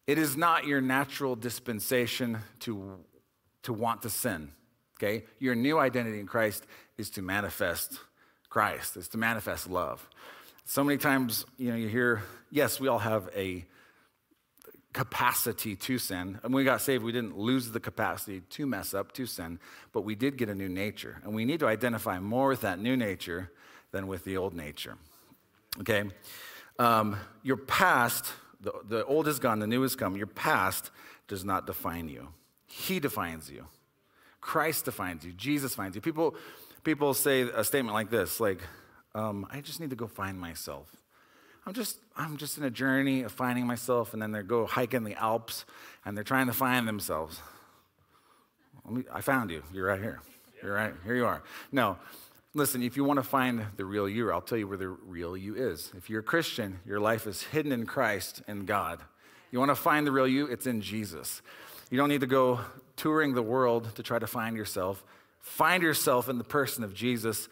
It 0.05 0.17
is 0.17 0.35
not 0.35 0.65
your 0.65 0.81
natural 0.81 1.35
dispensation 1.35 2.39
to, 2.61 2.99
to 3.63 3.73
want 3.73 4.01
to 4.03 4.09
sin. 4.09 4.51
Okay? 4.99 5.25
Your 5.39 5.55
new 5.55 5.79
identity 5.79 6.19
in 6.19 6.27
Christ 6.27 6.65
is 6.97 7.09
to 7.11 7.21
manifest 7.21 7.99
Christ, 8.49 8.97
is 8.97 9.07
to 9.09 9.17
manifest 9.17 9.67
love. 9.69 10.07
So 10.65 10.83
many 10.83 10.97
times, 10.97 11.45
you 11.57 11.69
know, 11.69 11.75
you 11.75 11.87
hear, 11.87 12.23
yes, 12.49 12.79
we 12.79 12.87
all 12.87 12.99
have 12.99 13.29
a 13.35 13.65
capacity 14.93 15.75
to 15.75 15.97
sin. 15.97 16.39
And 16.43 16.53
when 16.53 16.53
we 16.53 16.63
got 16.63 16.81
saved, 16.81 17.03
we 17.03 17.11
didn't 17.11 17.37
lose 17.37 17.71
the 17.71 17.79
capacity 17.79 18.41
to 18.41 18.65
mess 18.65 18.93
up, 18.93 19.11
to 19.13 19.25
sin, 19.25 19.59
but 19.91 20.01
we 20.01 20.15
did 20.15 20.37
get 20.37 20.49
a 20.49 20.55
new 20.55 20.69
nature. 20.69 21.19
And 21.23 21.33
we 21.33 21.45
need 21.45 21.59
to 21.59 21.67
identify 21.67 22.19
more 22.19 22.47
with 22.47 22.61
that 22.61 22.79
new 22.79 22.95
nature 22.95 23.51
than 23.91 24.07
with 24.07 24.23
the 24.23 24.37
old 24.37 24.53
nature. 24.53 24.95
Okay? 25.79 26.03
Um, 26.79 27.17
your 27.41 27.57
past, 27.57 28.31
the, 28.61 28.71
the 28.87 29.05
old 29.05 29.27
is 29.27 29.39
gone, 29.39 29.59
the 29.59 29.67
new 29.67 29.81
has 29.81 29.95
come. 29.95 30.15
Your 30.15 30.27
past 30.27 30.91
does 31.27 31.43
not 31.43 31.65
define 31.67 32.07
you, 32.07 32.29
He 32.67 32.99
defines 32.99 33.49
you. 33.51 33.67
Christ 34.39 34.85
defines 34.85 35.25
you. 35.25 35.31
Jesus 35.31 35.71
defines 35.71 35.95
you. 35.95 36.01
People, 36.01 36.35
people 36.83 37.13
say 37.13 37.41
a 37.41 37.63
statement 37.63 37.93
like 37.93 38.09
this, 38.09 38.41
like, 38.41 38.59
um, 39.15 39.47
I 39.51 39.61
just 39.61 39.79
need 39.79 39.89
to 39.91 39.95
go 39.95 40.07
find 40.07 40.39
myself. 40.39 40.95
I'm 41.65 41.73
just, 41.73 41.97
I'm 42.17 42.37
just 42.37 42.57
in 42.57 42.63
a 42.63 42.69
journey 42.69 43.23
of 43.23 43.31
finding 43.31 43.65
myself, 43.65 44.13
and 44.13 44.21
then 44.21 44.31
they 44.31 44.41
go 44.41 44.65
hiking 44.65 45.03
the 45.03 45.15
Alps, 45.15 45.65
and 46.03 46.17
they're 46.17 46.23
trying 46.23 46.47
to 46.47 46.53
find 46.53 46.87
themselves. 46.87 47.39
I 49.11 49.21
found 49.21 49.49
you. 49.49 49.63
You're 49.73 49.87
right 49.87 50.01
here. 50.01 50.19
You're 50.61 50.73
right. 50.73 50.93
Here 51.05 51.15
you 51.15 51.25
are. 51.25 51.41
No, 51.71 51.97
listen, 52.53 52.83
if 52.83 52.97
you 52.97 53.05
want 53.05 53.17
to 53.17 53.23
find 53.23 53.65
the 53.77 53.85
real 53.85 54.09
you, 54.09 54.29
I'll 54.31 54.41
tell 54.41 54.57
you 54.57 54.67
where 54.67 54.77
the 54.77 54.89
real 54.89 55.37
you 55.37 55.55
is. 55.55 55.91
If 55.95 56.09
you're 56.09 56.19
a 56.19 56.23
Christian, 56.23 56.79
your 56.85 56.99
life 56.99 57.27
is 57.27 57.43
hidden 57.43 57.71
in 57.71 57.85
Christ 57.85 58.41
and 58.47 58.67
God. 58.67 58.99
You 59.51 59.59
want 59.59 59.69
to 59.69 59.75
find 59.75 60.05
the 60.05 60.11
real 60.11 60.27
you? 60.27 60.47
It's 60.47 60.67
in 60.67 60.81
Jesus. 60.81 61.41
You 61.89 61.97
don't 61.97 62.09
need 62.09 62.21
to 62.21 62.27
go 62.27 62.59
touring 62.97 63.35
the 63.35 63.41
world 63.41 63.95
to 63.95 64.03
try 64.03 64.19
to 64.19 64.27
find 64.27 64.57
yourself. 64.57 65.03
Find 65.39 65.81
yourself 65.83 66.27
in 66.27 66.37
the 66.37 66.43
person 66.43 66.83
of 66.83 66.93
Jesus 66.93 67.47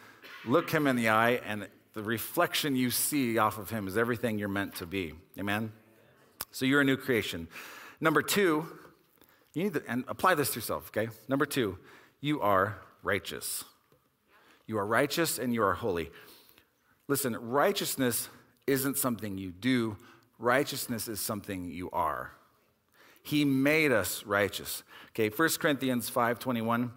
look 0.45 0.69
him 0.69 0.87
in 0.87 0.95
the 0.95 1.09
eye, 1.09 1.41
and 1.45 1.67
the 1.93 2.03
reflection 2.03 2.75
you 2.75 2.89
see 2.89 3.37
off 3.37 3.57
of 3.57 3.69
him 3.69 3.87
is 3.87 3.97
everything 3.97 4.39
you're 4.39 4.47
meant 4.47 4.75
to 4.75 4.85
be. 4.85 5.13
Amen? 5.37 5.71
So 6.51 6.65
you're 6.65 6.81
a 6.81 6.85
new 6.85 6.97
creation. 6.97 7.47
Number 7.99 8.21
two, 8.21 8.65
you 9.53 9.63
need 9.63 9.73
to, 9.73 9.83
and 9.87 10.03
apply 10.07 10.35
this 10.35 10.51
to 10.51 10.59
yourself, 10.59 10.91
okay? 10.95 11.09
Number 11.27 11.45
two, 11.45 11.77
you 12.19 12.41
are 12.41 12.77
righteous. 13.03 13.63
You 14.65 14.77
are 14.77 14.85
righteous 14.85 15.37
and 15.37 15.53
you 15.53 15.63
are 15.63 15.73
holy. 15.73 16.11
Listen, 17.07 17.35
righteousness 17.35 18.29
isn't 18.67 18.97
something 18.97 19.37
you 19.37 19.51
do, 19.51 19.97
righteousness 20.39 21.07
is 21.07 21.19
something 21.19 21.65
you 21.65 21.89
are. 21.91 22.31
He 23.23 23.43
made 23.43 23.91
us 23.91 24.23
righteous. 24.25 24.83
Okay, 25.09 25.29
1 25.29 25.59
Corinthians 25.59 26.09
5:21, 26.09 26.91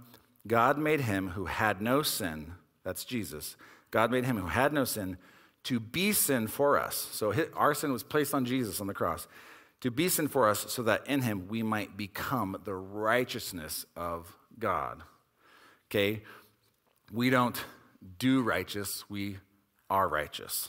God 0.47 0.79
made 0.79 1.01
him 1.01 1.31
who 1.31 1.47
had 1.47 1.83
no 1.83 2.03
sin, 2.03 2.55
that's 2.85 3.05
Jesus. 3.05 3.57
God 3.91 4.11
made 4.11 4.25
him 4.25 4.37
who 4.37 4.47
had 4.47 4.73
no 4.73 4.85
sin 4.85 5.19
to 5.65 5.81
be 5.81 6.13
sin 6.13 6.47
for 6.47 6.79
us. 6.79 7.09
So 7.13 7.35
our 7.55 7.75
sin 7.75 7.93
was 7.93 8.03
placed 8.03 8.35
on 8.35 8.45
Jesus 8.45 8.81
on 8.81 8.87
the 8.87 8.95
cross. 8.95 9.27
To 9.81 9.91
be 9.91 10.09
sin 10.09 10.29
for 10.29 10.49
us 10.49 10.73
so 10.73 10.83
that 10.85 11.07
in 11.07 11.23
him 11.23 11.49
we 11.49 11.63
might 11.63 11.97
become 11.97 12.57
the 12.65 12.75
righteousness 12.75 13.85
of 13.97 14.37
God. 14.59 15.03
Okay? 15.91 16.23
We 17.13 17.31
don't 17.31 17.63
do 18.19 18.43
righteous, 18.43 19.05
we 19.09 19.39
are 19.91 20.09
righteous. 20.09 20.69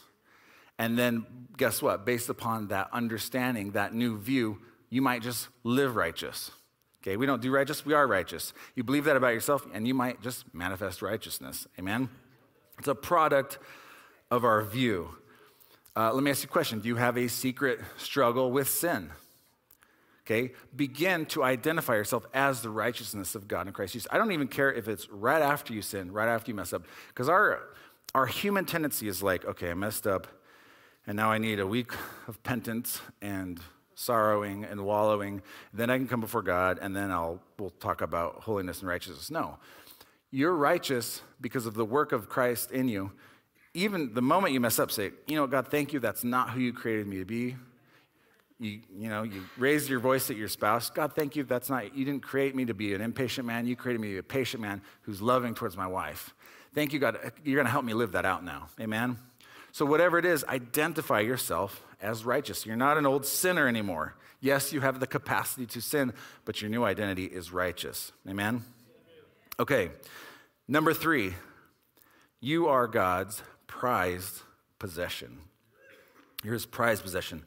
And 0.77 0.97
then 0.97 1.25
guess 1.57 1.81
what? 1.81 2.05
Based 2.05 2.29
upon 2.29 2.67
that 2.67 2.89
understanding, 2.91 3.71
that 3.71 3.93
new 3.93 4.17
view, 4.17 4.59
you 4.89 5.01
might 5.01 5.21
just 5.21 5.47
live 5.63 5.95
righteous. 5.95 6.51
Okay, 7.05 7.17
we 7.17 7.27
don't 7.27 7.41
do 7.41 7.51
righteous, 7.51 7.85
we 7.85 7.93
are 7.93 8.07
righteous. 8.07 8.51
You 8.73 8.83
believe 8.83 9.03
that 9.03 9.15
about 9.15 9.35
yourself, 9.35 9.67
and 9.71 9.87
you 9.87 9.93
might 9.93 10.23
just 10.23 10.51
manifest 10.55 11.03
righteousness. 11.03 11.67
Amen? 11.77 12.09
It's 12.79 12.87
a 12.87 12.95
product 12.95 13.59
of 14.31 14.43
our 14.43 14.63
view. 14.63 15.09
Uh, 15.95 16.11
let 16.11 16.23
me 16.23 16.31
ask 16.31 16.41
you 16.41 16.47
a 16.47 16.51
question 16.51 16.79
Do 16.79 16.87
you 16.87 16.95
have 16.95 17.15
a 17.15 17.27
secret 17.27 17.79
struggle 17.97 18.51
with 18.51 18.67
sin? 18.67 19.11
Okay, 20.25 20.53
begin 20.75 21.27
to 21.27 21.43
identify 21.43 21.93
yourself 21.93 22.25
as 22.33 22.63
the 22.63 22.71
righteousness 22.71 23.35
of 23.35 23.47
God 23.47 23.67
in 23.67 23.73
Christ 23.73 23.93
Jesus. 23.93 24.07
I 24.11 24.17
don't 24.17 24.31
even 24.31 24.47
care 24.47 24.73
if 24.73 24.87
it's 24.87 25.07
right 25.07 25.43
after 25.43 25.73
you 25.73 25.83
sin, 25.83 26.11
right 26.11 26.27
after 26.27 26.49
you 26.49 26.55
mess 26.55 26.73
up, 26.73 26.85
because 27.09 27.29
our, 27.29 27.61
our 28.15 28.25
human 28.25 28.65
tendency 28.65 29.07
is 29.07 29.21
like, 29.21 29.45
okay, 29.45 29.69
I 29.69 29.75
messed 29.75 30.07
up, 30.07 30.25
and 31.05 31.15
now 31.15 31.29
I 31.29 31.37
need 31.37 31.59
a 31.59 31.67
week 31.67 31.91
of 32.27 32.41
penance 32.41 33.01
and 33.21 33.59
sorrowing 33.95 34.65
and 34.65 34.85
wallowing. 34.85 35.41
Then 35.73 35.89
I 35.89 35.97
can 35.97 36.07
come 36.07 36.21
before 36.21 36.41
God, 36.43 36.77
and 36.81 36.95
then 36.95 37.11
I'll 37.11 37.41
we'll 37.57 37.71
talk 37.71 38.01
about 38.01 38.41
holiness 38.41 38.79
and 38.81 38.89
righteousness. 38.89 39.31
No, 39.31 39.57
you're 40.31 40.53
righteous 40.53 41.21
because 41.41 41.65
of 41.65 41.73
the 41.73 41.85
work 41.85 42.11
of 42.11 42.29
Christ 42.29 42.71
in 42.71 42.87
you. 42.87 43.11
Even 43.73 44.13
the 44.13 44.21
moment 44.21 44.53
you 44.53 44.59
mess 44.59 44.79
up, 44.79 44.91
say, 44.91 45.11
you 45.27 45.35
know, 45.35 45.47
God, 45.47 45.67
thank 45.67 45.93
you. 45.93 45.99
That's 45.99 46.23
not 46.23 46.51
who 46.51 46.59
you 46.59 46.73
created 46.73 47.07
me 47.07 47.17
to 47.17 47.25
be. 47.25 47.55
You, 48.57 48.79
you 48.97 49.09
know, 49.09 49.23
you 49.23 49.43
raise 49.57 49.89
your 49.89 49.99
voice 49.99 50.29
at 50.29 50.37
your 50.37 50.47
spouse. 50.47 50.89
God, 50.89 51.13
thank 51.13 51.35
you. 51.35 51.43
That's 51.43 51.69
not, 51.69 51.95
you 51.95 52.05
didn't 52.05 52.23
create 52.23 52.55
me 52.55 52.63
to 52.65 52.73
be 52.73 52.93
an 52.93 53.01
impatient 53.01 53.45
man. 53.45 53.67
You 53.67 53.75
created 53.75 53.99
me 53.99 54.09
to 54.09 54.13
be 54.13 54.19
a 54.19 54.23
patient 54.23 54.61
man 54.61 54.81
who's 55.01 55.21
loving 55.21 55.55
towards 55.55 55.75
my 55.75 55.87
wife. 55.87 56.33
Thank 56.73 56.93
you, 56.93 56.99
God. 56.99 57.17
You're 57.43 57.55
going 57.55 57.65
to 57.65 57.71
help 57.71 57.83
me 57.83 57.93
live 57.93 58.13
that 58.13 58.25
out 58.25 58.45
now. 58.45 58.67
Amen. 58.79 59.17
So, 59.73 59.85
whatever 59.85 60.17
it 60.17 60.25
is, 60.25 60.45
identify 60.45 61.19
yourself 61.19 61.84
as 62.05 62.23
righteous. 62.23 62.65
You're 62.65 62.75
not 62.75 62.97
an 62.97 63.05
old 63.05 63.25
sinner 63.25 63.67
anymore. 63.67 64.15
Yes, 64.39 64.71
you 64.71 64.81
have 64.81 64.99
the 64.99 65.07
capacity 65.07 65.65
to 65.65 65.81
sin, 65.81 66.13
but 66.45 66.61
your 66.61 66.69
new 66.69 66.83
identity 66.83 67.25
is 67.25 67.51
righteous. 67.51 68.11
Amen? 68.29 68.63
Okay, 69.59 69.89
number 70.67 70.93
three, 70.93 71.33
you 72.39 72.67
are 72.67 72.87
God's 72.87 73.41
prized 73.65 74.43
possession. 74.77 75.39
You're 76.43 76.53
his 76.53 76.67
prized 76.67 77.01
possession. 77.01 77.43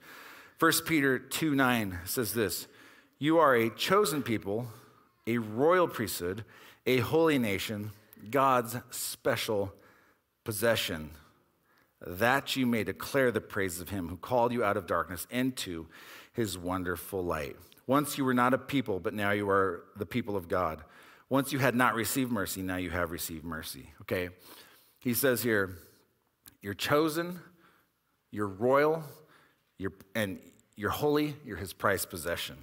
1 0.59 0.73
Peter 0.87 1.21
2 1.21 1.55
9 1.55 1.99
says 2.05 2.35
this 2.35 2.67
You 3.21 3.39
are 3.39 3.55
a 3.55 3.71
chosen 3.71 4.23
people, 4.25 4.67
a 5.27 5.39
royal 5.39 5.87
priesthood, 5.87 6.45
a 6.85 6.99
holy 6.99 7.39
nation, 7.39 7.93
God's 8.29 8.77
special 8.91 9.73
possession 10.43 11.11
that 12.07 12.57
you 12.57 12.67
may 12.67 12.85
declare 12.85 13.31
the 13.31 13.41
praises 13.41 13.81
of 13.81 13.89
him 13.89 14.09
who 14.09 14.17
called 14.17 14.53
you 14.53 14.63
out 14.63 14.77
of 14.77 14.87
darkness 14.87 15.27
into 15.31 15.87
his 16.33 16.57
wonderful 16.57 17.25
light. 17.25 17.57
Once 17.87 18.19
you 18.19 18.25
were 18.25 18.35
not 18.35 18.55
a 18.55 18.59
people, 18.59 19.01
but 19.01 19.15
now 19.15 19.31
you 19.31 19.49
are 19.49 19.85
the 19.97 20.07
people 20.07 20.37
of 20.37 20.49
God. 20.49 20.85
Once 21.29 21.53
you 21.53 21.59
had 21.59 21.75
not 21.75 21.95
received 21.95 22.31
mercy, 22.31 22.63
now 22.63 22.77
you 22.77 22.91
have 22.91 23.11
received 23.11 23.45
mercy. 23.45 23.91
Okay? 24.03 24.29
He 25.01 25.15
says 25.15 25.43
here, 25.43 25.77
you're 26.61 26.75
chosen, 26.75 27.41
you're 28.31 28.49
royal, 28.49 29.03
you're, 29.79 29.93
and 30.15 30.39
you're 30.77 30.91
holy, 30.91 31.35
you're 31.45 31.57
his 31.57 31.73
prized 31.73 32.11
possession. 32.11 32.57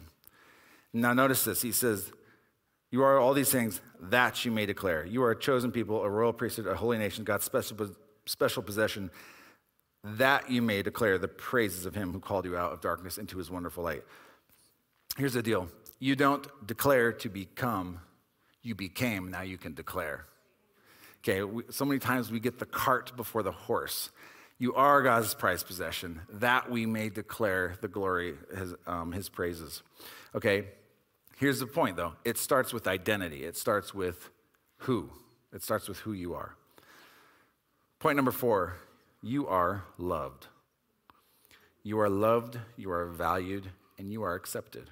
Now, 0.93 1.13
notice 1.13 1.43
this. 1.43 1.61
He 1.61 1.73
says, 1.73 2.11
You 2.89 3.03
are 3.03 3.19
all 3.19 3.33
these 3.33 3.51
things 3.51 3.81
that 3.99 4.45
you 4.45 4.51
may 4.51 4.65
declare. 4.65 5.05
You 5.05 5.23
are 5.23 5.31
a 5.31 5.39
chosen 5.39 5.71
people, 5.71 6.01
a 6.01 6.09
royal 6.09 6.31
priesthood, 6.31 6.67
a 6.67 6.75
holy 6.75 6.97
nation, 6.97 7.25
God's 7.25 7.43
special 7.43 7.75
special 8.25 8.63
possession, 8.63 9.11
that 10.03 10.51
you 10.51 10.61
may 10.61 10.81
declare 10.81 11.17
the 11.17 11.27
praises 11.27 11.85
of 11.85 11.95
him 11.95 12.11
who 12.11 12.19
called 12.19 12.45
you 12.45 12.55
out 12.55 12.71
of 12.71 12.81
darkness 12.81 13.17
into 13.17 13.37
his 13.37 13.49
wonderful 13.49 13.83
light. 13.83 14.03
Here's 15.17 15.33
the 15.33 15.41
deal 15.41 15.69
you 15.99 16.15
don't 16.15 16.47
declare 16.67 17.11
to 17.13 17.29
become, 17.29 17.99
you 18.61 18.75
became, 18.75 19.31
now 19.31 19.41
you 19.41 19.57
can 19.57 19.73
declare. 19.73 20.25
Okay, 21.27 21.41
so 21.71 21.85
many 21.85 21.99
times 21.99 22.31
we 22.31 22.39
get 22.39 22.59
the 22.59 22.65
cart 22.65 23.15
before 23.17 23.41
the 23.41 23.51
horse. 23.51 24.11
You 24.57 24.75
are 24.75 25.01
God's 25.01 25.33
prized 25.33 25.67
possession, 25.67 26.21
that 26.29 26.69
we 26.69 26.85
may 26.85 27.09
declare 27.09 27.75
the 27.81 27.87
glory, 27.87 28.35
his, 28.55 28.73
um, 28.87 29.11
his 29.11 29.27
praises. 29.27 29.81
Okay, 30.33 30.67
here's 31.37 31.59
the 31.59 31.67
point 31.67 31.97
though 31.97 32.13
it 32.23 32.37
starts 32.37 32.71
with 32.73 32.87
identity, 32.87 33.43
it 33.43 33.57
starts 33.57 33.93
with 33.93 34.29
who. 34.79 35.09
It 35.53 35.63
starts 35.63 35.87
with 35.87 35.99
who 35.99 36.13
you 36.13 36.33
are. 36.33 36.55
Point 38.05 38.17
number 38.17 38.29
four 38.29 38.75
you 39.23 39.47
are 39.47 39.83
loved. 39.97 40.45
You 41.81 41.99
are 42.01 42.07
loved, 42.07 42.59
you 42.77 42.91
are 42.91 43.07
valued, 43.07 43.71
and 43.97 44.13
you 44.13 44.21
are 44.21 44.35
accepted. 44.35 44.91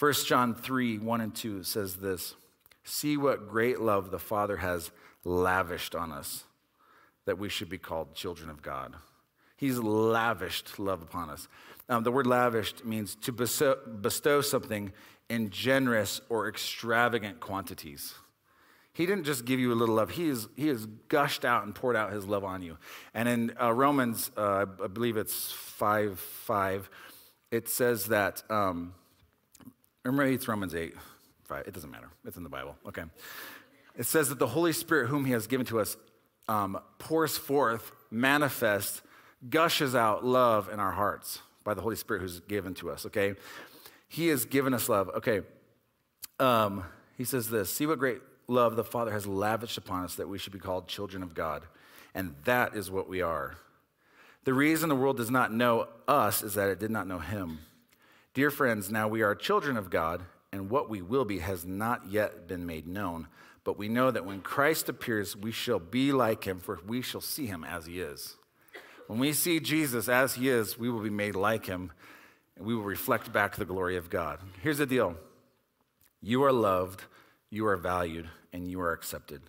1 0.00 0.12
John 0.26 0.52
3 0.52 0.98
1 0.98 1.20
and 1.20 1.32
2 1.32 1.62
says 1.62 1.98
this 1.98 2.34
See 2.82 3.16
what 3.16 3.48
great 3.48 3.80
love 3.80 4.10
the 4.10 4.18
Father 4.18 4.56
has 4.56 4.90
lavished 5.22 5.94
on 5.94 6.10
us, 6.10 6.42
that 7.26 7.38
we 7.38 7.48
should 7.48 7.68
be 7.68 7.78
called 7.78 8.16
children 8.16 8.50
of 8.50 8.60
God. 8.60 8.96
He's 9.56 9.78
lavished 9.78 10.80
love 10.80 11.02
upon 11.02 11.30
us. 11.30 11.46
Um, 11.88 12.02
the 12.02 12.10
word 12.10 12.26
lavished 12.26 12.84
means 12.84 13.14
to 13.20 13.30
bestow, 13.30 13.76
bestow 14.00 14.40
something 14.40 14.92
in 15.28 15.50
generous 15.50 16.20
or 16.28 16.48
extravagant 16.48 17.38
quantities. 17.38 18.16
He 18.96 19.04
didn't 19.04 19.24
just 19.24 19.44
give 19.44 19.60
you 19.60 19.74
a 19.74 19.76
little 19.76 19.96
love, 19.96 20.10
He, 20.10 20.26
is, 20.26 20.48
he 20.56 20.68
has 20.68 20.86
gushed 21.08 21.44
out 21.44 21.64
and 21.64 21.74
poured 21.74 21.96
out 21.96 22.12
His 22.12 22.24
love 22.24 22.44
on 22.44 22.62
you. 22.62 22.78
And 23.12 23.28
in 23.28 23.52
uh, 23.60 23.70
Romans, 23.74 24.30
uh, 24.38 24.64
I 24.82 24.86
believe 24.86 25.18
it's 25.18 25.52
5 25.52 26.18
5, 26.18 26.88
it 27.50 27.68
says 27.68 28.06
that, 28.06 28.42
um, 28.48 28.94
remember 30.02 30.32
it's 30.32 30.48
Romans 30.48 30.74
8, 30.74 30.94
5, 31.44 31.66
it 31.66 31.74
doesn't 31.74 31.90
matter, 31.90 32.08
it's 32.24 32.38
in 32.38 32.42
the 32.42 32.48
Bible, 32.48 32.74
okay. 32.88 33.02
It 33.98 34.06
says 34.06 34.30
that 34.30 34.38
the 34.38 34.46
Holy 34.46 34.72
Spirit, 34.72 35.08
whom 35.08 35.26
He 35.26 35.32
has 35.32 35.46
given 35.46 35.66
to 35.66 35.78
us, 35.78 35.98
um, 36.48 36.78
pours 36.98 37.36
forth, 37.36 37.92
manifests, 38.10 39.02
gushes 39.50 39.94
out 39.94 40.24
love 40.24 40.70
in 40.72 40.80
our 40.80 40.92
hearts 40.92 41.40
by 41.64 41.74
the 41.74 41.82
Holy 41.82 41.96
Spirit 41.96 42.22
who's 42.22 42.40
given 42.40 42.72
to 42.74 42.90
us, 42.90 43.04
okay? 43.04 43.34
He 44.08 44.28
has 44.28 44.46
given 44.46 44.72
us 44.72 44.88
love, 44.88 45.10
okay. 45.16 45.42
Um, 46.40 46.84
he 47.18 47.24
says 47.24 47.50
this 47.50 47.70
See 47.70 47.86
what 47.86 47.98
great 47.98 48.20
love 48.48 48.76
the 48.76 48.84
Father 48.84 49.12
has 49.12 49.26
lavished 49.26 49.78
upon 49.78 50.04
us 50.04 50.14
that 50.16 50.28
we 50.28 50.38
should 50.38 50.52
be 50.52 50.58
called 50.58 50.88
children 50.88 51.22
of 51.22 51.34
God. 51.34 51.62
And 52.14 52.34
that 52.44 52.74
is 52.74 52.90
what 52.90 53.08
we 53.08 53.20
are. 53.20 53.56
The 54.44 54.54
reason 54.54 54.88
the 54.88 54.94
world 54.94 55.16
does 55.16 55.30
not 55.30 55.52
know 55.52 55.88
us 56.06 56.42
is 56.42 56.54
that 56.54 56.68
it 56.68 56.78
did 56.78 56.90
not 56.90 57.08
know 57.08 57.18
Him. 57.18 57.58
Dear 58.32 58.50
friends, 58.50 58.90
now 58.90 59.08
we 59.08 59.22
are 59.22 59.34
children 59.34 59.76
of 59.76 59.90
God, 59.90 60.22
and 60.52 60.70
what 60.70 60.88
we 60.88 61.02
will 61.02 61.24
be 61.24 61.40
has 61.40 61.64
not 61.64 62.08
yet 62.08 62.46
been 62.46 62.64
made 62.64 62.86
known. 62.86 63.26
But 63.64 63.76
we 63.76 63.88
know 63.88 64.12
that 64.12 64.24
when 64.24 64.40
Christ 64.40 64.88
appears, 64.88 65.36
we 65.36 65.50
shall 65.50 65.80
be 65.80 66.12
like 66.12 66.44
Him, 66.44 66.60
for 66.60 66.78
we 66.86 67.02
shall 67.02 67.20
see 67.20 67.46
Him 67.46 67.64
as 67.64 67.86
He 67.86 68.00
is. 68.00 68.36
When 69.08 69.18
we 69.18 69.32
see 69.32 69.58
Jesus 69.58 70.08
as 70.08 70.34
He 70.34 70.48
is, 70.48 70.78
we 70.78 70.88
will 70.88 71.02
be 71.02 71.10
made 71.10 71.34
like 71.34 71.66
Him, 71.66 71.90
and 72.56 72.64
we 72.64 72.74
will 72.74 72.84
reflect 72.84 73.32
back 73.32 73.56
the 73.56 73.64
glory 73.64 73.96
of 73.96 74.10
God. 74.10 74.38
Here's 74.62 74.78
the 74.78 74.86
deal 74.86 75.16
you 76.22 76.44
are 76.44 76.52
loved 76.52 77.02
you 77.50 77.66
are 77.66 77.76
valued, 77.76 78.28
and 78.52 78.70
you 78.70 78.80
are 78.80 78.92
accepted. 78.92 79.42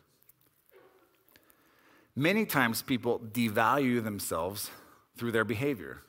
Many 2.15 2.45
times 2.45 2.81
people 2.81 3.19
devalue 3.19 4.03
themselves 4.03 4.71
through 5.17 5.31
their 5.31 5.45
behavior. 5.45 6.01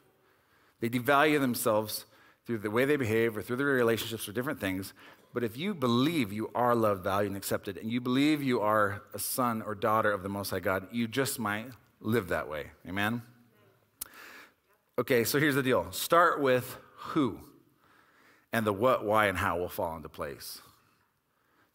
They 0.81 0.89
devalue 0.89 1.41
themselves 1.41 2.07
through 2.47 2.59
the 2.59 2.71
way 2.71 2.85
they 2.85 2.97
behave 2.97 3.37
or 3.37 3.43
through 3.43 3.57
their 3.57 3.67
relationships 3.67 4.27
or 4.29 4.33
different 4.33 4.61
things. 4.61 4.95
But 5.35 5.45
if 5.45 5.57
you 5.57 5.75
believe 5.75 6.33
you 6.33 6.51
are 6.55 6.75
loved, 6.75 7.05
valued, 7.05 7.33
and 7.33 7.37
accepted, 7.37 7.77
and 7.77 7.93
you 7.93 8.01
believe 8.01 8.43
you 8.43 8.61
are 8.61 9.03
a 9.13 9.19
son 9.19 9.61
or 9.61 9.75
daughter 9.75 10.11
of 10.11 10.23
the 10.23 10.31
Most 10.31 10.51
High 10.51 10.61
God, 10.61 10.89
you 10.91 11.07
just 11.07 11.39
might 11.39 11.67
live 12.01 12.29
that 12.29 12.49
way. 12.49 12.71
Amen? 12.89 13.23
Okay, 14.99 15.25
so 15.25 15.39
here's 15.39 15.55
the 15.55 15.63
deal 15.63 15.93
start 15.93 16.41
with 16.41 16.79
who, 16.97 17.39
and 18.53 18.67
the 18.67 18.73
what, 18.73 19.05
why, 19.05 19.27
and 19.27 19.37
how 19.37 19.59
will 19.59 19.69
fall 19.69 19.95
into 19.97 20.09
place. 20.09 20.63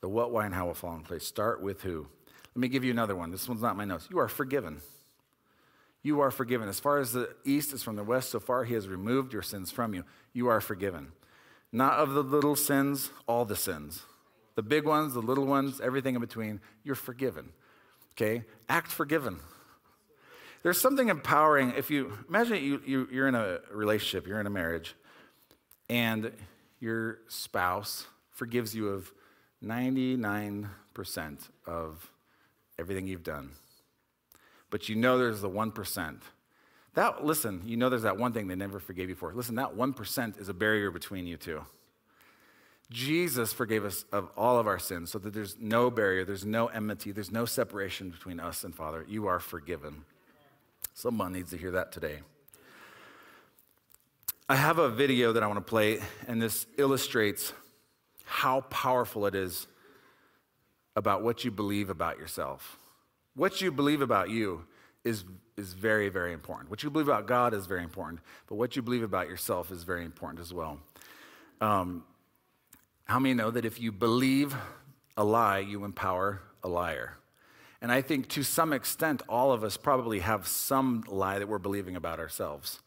The 0.04 0.10
what, 0.10 0.32
why, 0.32 0.46
and 0.46 0.54
how 0.54 0.66
will 0.66 0.74
fall 0.74 0.96
in 0.96 1.02
place. 1.02 1.26
Start 1.26 1.62
with 1.62 1.82
who. 1.82 2.06
Let 2.54 2.60
me 2.60 2.68
give 2.68 2.84
you 2.84 2.92
another 2.92 3.16
one. 3.16 3.32
This 3.32 3.48
one's 3.48 3.62
not 3.62 3.78
my 3.78 3.86
notes. 3.86 4.10
You 4.12 4.20
are 4.20 4.28
forgiven. 4.28 4.82
You 6.02 6.20
are 6.20 6.30
forgiven. 6.30 6.68
As 6.68 6.78
far 6.78 6.98
as 6.98 7.14
the 7.14 7.34
east 7.46 7.72
is 7.72 7.84
from 7.84 7.96
the 7.96 8.04
west, 8.04 8.30
so 8.30 8.42
far 8.42 8.66
he 8.66 8.74
has 8.74 8.90
removed 8.90 9.32
your 9.32 9.42
sins 9.42 9.72
from 9.72 9.94
you. 9.94 10.04
You 10.34 10.50
are 10.50 10.60
forgiven. 10.60 11.14
Not 11.72 12.00
of 12.00 12.16
the 12.16 12.22
little 12.22 12.58
sins, 12.58 13.12
all 13.28 13.46
the 13.46 13.56
sins. 13.56 14.04
The 14.56 14.62
big 14.62 14.84
ones, 14.84 15.14
the 15.14 15.22
little 15.22 15.46
ones, 15.46 15.80
everything 15.80 16.16
in 16.16 16.22
between, 16.22 16.60
you're 16.84 16.96
forgiven. 16.96 17.54
Okay? 18.18 18.44
Act 18.68 18.92
forgiven. 18.92 19.40
There's 20.64 20.82
something 20.82 21.08
empowering 21.08 21.76
if 21.78 21.90
you 21.90 22.12
imagine 22.28 22.62
you, 22.62 22.82
you, 22.86 23.08
you're 23.10 23.30
in 23.30 23.36
a 23.36 23.60
relationship, 23.72 24.28
you're 24.28 24.42
in 24.42 24.48
a 24.48 24.50
marriage, 24.50 24.96
and 25.90 26.34
your 26.82 27.20
spouse 27.30 28.06
forgives 28.32 28.76
you 28.76 28.90
of 28.90 29.10
99% 29.64 30.70
of 31.66 32.12
everything 32.78 33.08
you've 33.08 33.24
done. 33.24 33.52
But 34.70 34.90
you 34.90 34.96
know 34.96 35.18
there's 35.18 35.42
the 35.42 35.50
1%. 35.50 36.22
That, 36.96 37.26
listen, 37.26 37.62
you 37.66 37.78
know 37.78 37.90
there's 37.90 38.04
that 38.04 38.18
one 38.18 38.34
thing 38.34 38.48
they 38.48 38.56
never 38.56 38.80
forgave 38.80 39.10
you 39.10 39.16
for. 39.16 39.34
Listen, 39.34 39.56
that 39.56 39.76
1% 39.76 40.40
is 40.40 40.50
a 40.50 40.54
barrier 40.54 40.92
between 40.92 41.26
you 41.26 41.38
two. 41.38 41.62
Jesus 42.92 43.54
forgave 43.54 43.86
us 43.86 44.06
of 44.12 44.30
all 44.38 44.60
of 44.60 44.68
our 44.68 44.78
sins 44.78 45.12
so 45.12 45.18
that 45.20 45.34
there's 45.34 45.56
no 45.60 45.90
barrier, 45.90 46.24
there's 46.26 46.46
no 46.46 46.68
enmity, 46.68 47.12
there's 47.12 47.32
no 47.32 47.46
separation 47.46 48.10
between 48.10 48.40
us 48.40 48.64
and 48.64 48.76
Father. 48.76 49.06
You 49.08 49.28
are 49.28 49.40
forgiven. 49.40 50.04
Someone 50.94 51.34
needs 51.34 51.50
to 51.52 51.58
hear 51.58 51.72
that 51.72 51.92
today. 51.92 52.20
I 54.48 54.56
have 54.56 54.78
a 54.78 54.90
video 54.90 55.34
that 55.34 55.42
I 55.42 55.48
want 55.48 55.58
to 55.58 55.70
play, 55.70 56.00
and 56.28 56.40
this 56.42 56.68
illustrates 56.78 57.54
how 58.24 58.62
powerful 58.62 59.26
it 59.26 59.36
is 59.36 59.68
about 60.96 61.24
what 61.24 61.44
you 61.44 61.52
believe 61.52 61.90
about 61.90 62.18
yourself. 62.18 62.78
What 63.36 63.62
you 63.62 63.72
believe 63.72 64.02
about 64.02 64.30
you 64.30 64.66
is, 65.04 65.24
is 65.58 65.74
very, 65.74 66.10
very 66.10 66.34
important. 66.34 66.70
What 66.70 66.84
you 66.84 66.90
believe 66.90 67.08
about 67.08 67.28
God 67.28 67.54
is 67.54 67.66
very 67.66 67.84
important, 67.84 68.22
but 68.48 68.56
what 68.56 68.76
you 68.76 68.82
believe 68.82 69.04
about 69.04 69.28
yourself 69.28 69.72
is 69.72 69.84
very 69.84 70.06
important 70.06 70.40
as 70.40 70.54
well. 70.54 70.80
Um, 71.60 72.04
how 73.06 73.20
many 73.20 73.34
know 73.34 73.52
that 73.52 73.66
if 73.66 73.80
you 73.80 73.92
believe 73.92 74.56
a 75.18 75.24
lie, 75.24 75.60
you 75.60 75.84
empower 75.84 76.42
a 76.64 76.68
liar? 76.68 77.18
And 77.82 77.92
I 77.92 78.02
think 78.02 78.30
to 78.30 78.44
some 78.44 78.72
extent, 78.72 79.22
all 79.28 79.52
of 79.52 79.64
us 79.64 79.76
probably 79.76 80.20
have 80.20 80.48
some 80.48 81.04
lie 81.08 81.40
that 81.40 81.48
we're 81.50 81.58
believing 81.58 81.98
about 81.98 82.20
ourselves. 82.20 82.82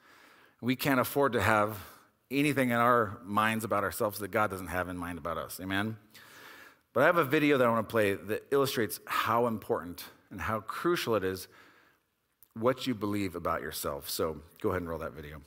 We 0.62 0.74
can't 0.74 1.00
afford 1.00 1.34
to 1.34 1.42
have 1.42 1.76
anything 2.30 2.70
in 2.70 2.76
our 2.76 3.18
minds 3.24 3.64
about 3.64 3.84
ourselves 3.84 4.18
that 4.18 4.30
God 4.30 4.50
doesn't 4.50 4.68
have 4.68 4.88
in 4.88 4.96
mind 4.96 5.18
about 5.18 5.38
us. 5.38 5.60
Amen? 5.60 5.96
But 6.92 7.02
I 7.02 7.06
have 7.06 7.18
a 7.18 7.24
video 7.24 7.58
that 7.58 7.66
I 7.66 7.70
want 7.70 7.88
to 7.88 7.92
play 7.92 8.14
that 8.14 8.44
illustrates 8.50 9.00
how 9.06 9.46
important 9.46 10.04
and 10.30 10.40
how 10.40 10.60
crucial 10.60 11.14
it 11.14 11.24
is 11.24 11.48
what 12.54 12.86
you 12.86 12.94
believe 12.94 13.36
about 13.36 13.60
yourself. 13.60 14.08
So 14.08 14.40
go 14.60 14.70
ahead 14.70 14.82
and 14.82 14.88
roll 14.88 14.98
that 15.00 15.12
video. 15.12 15.42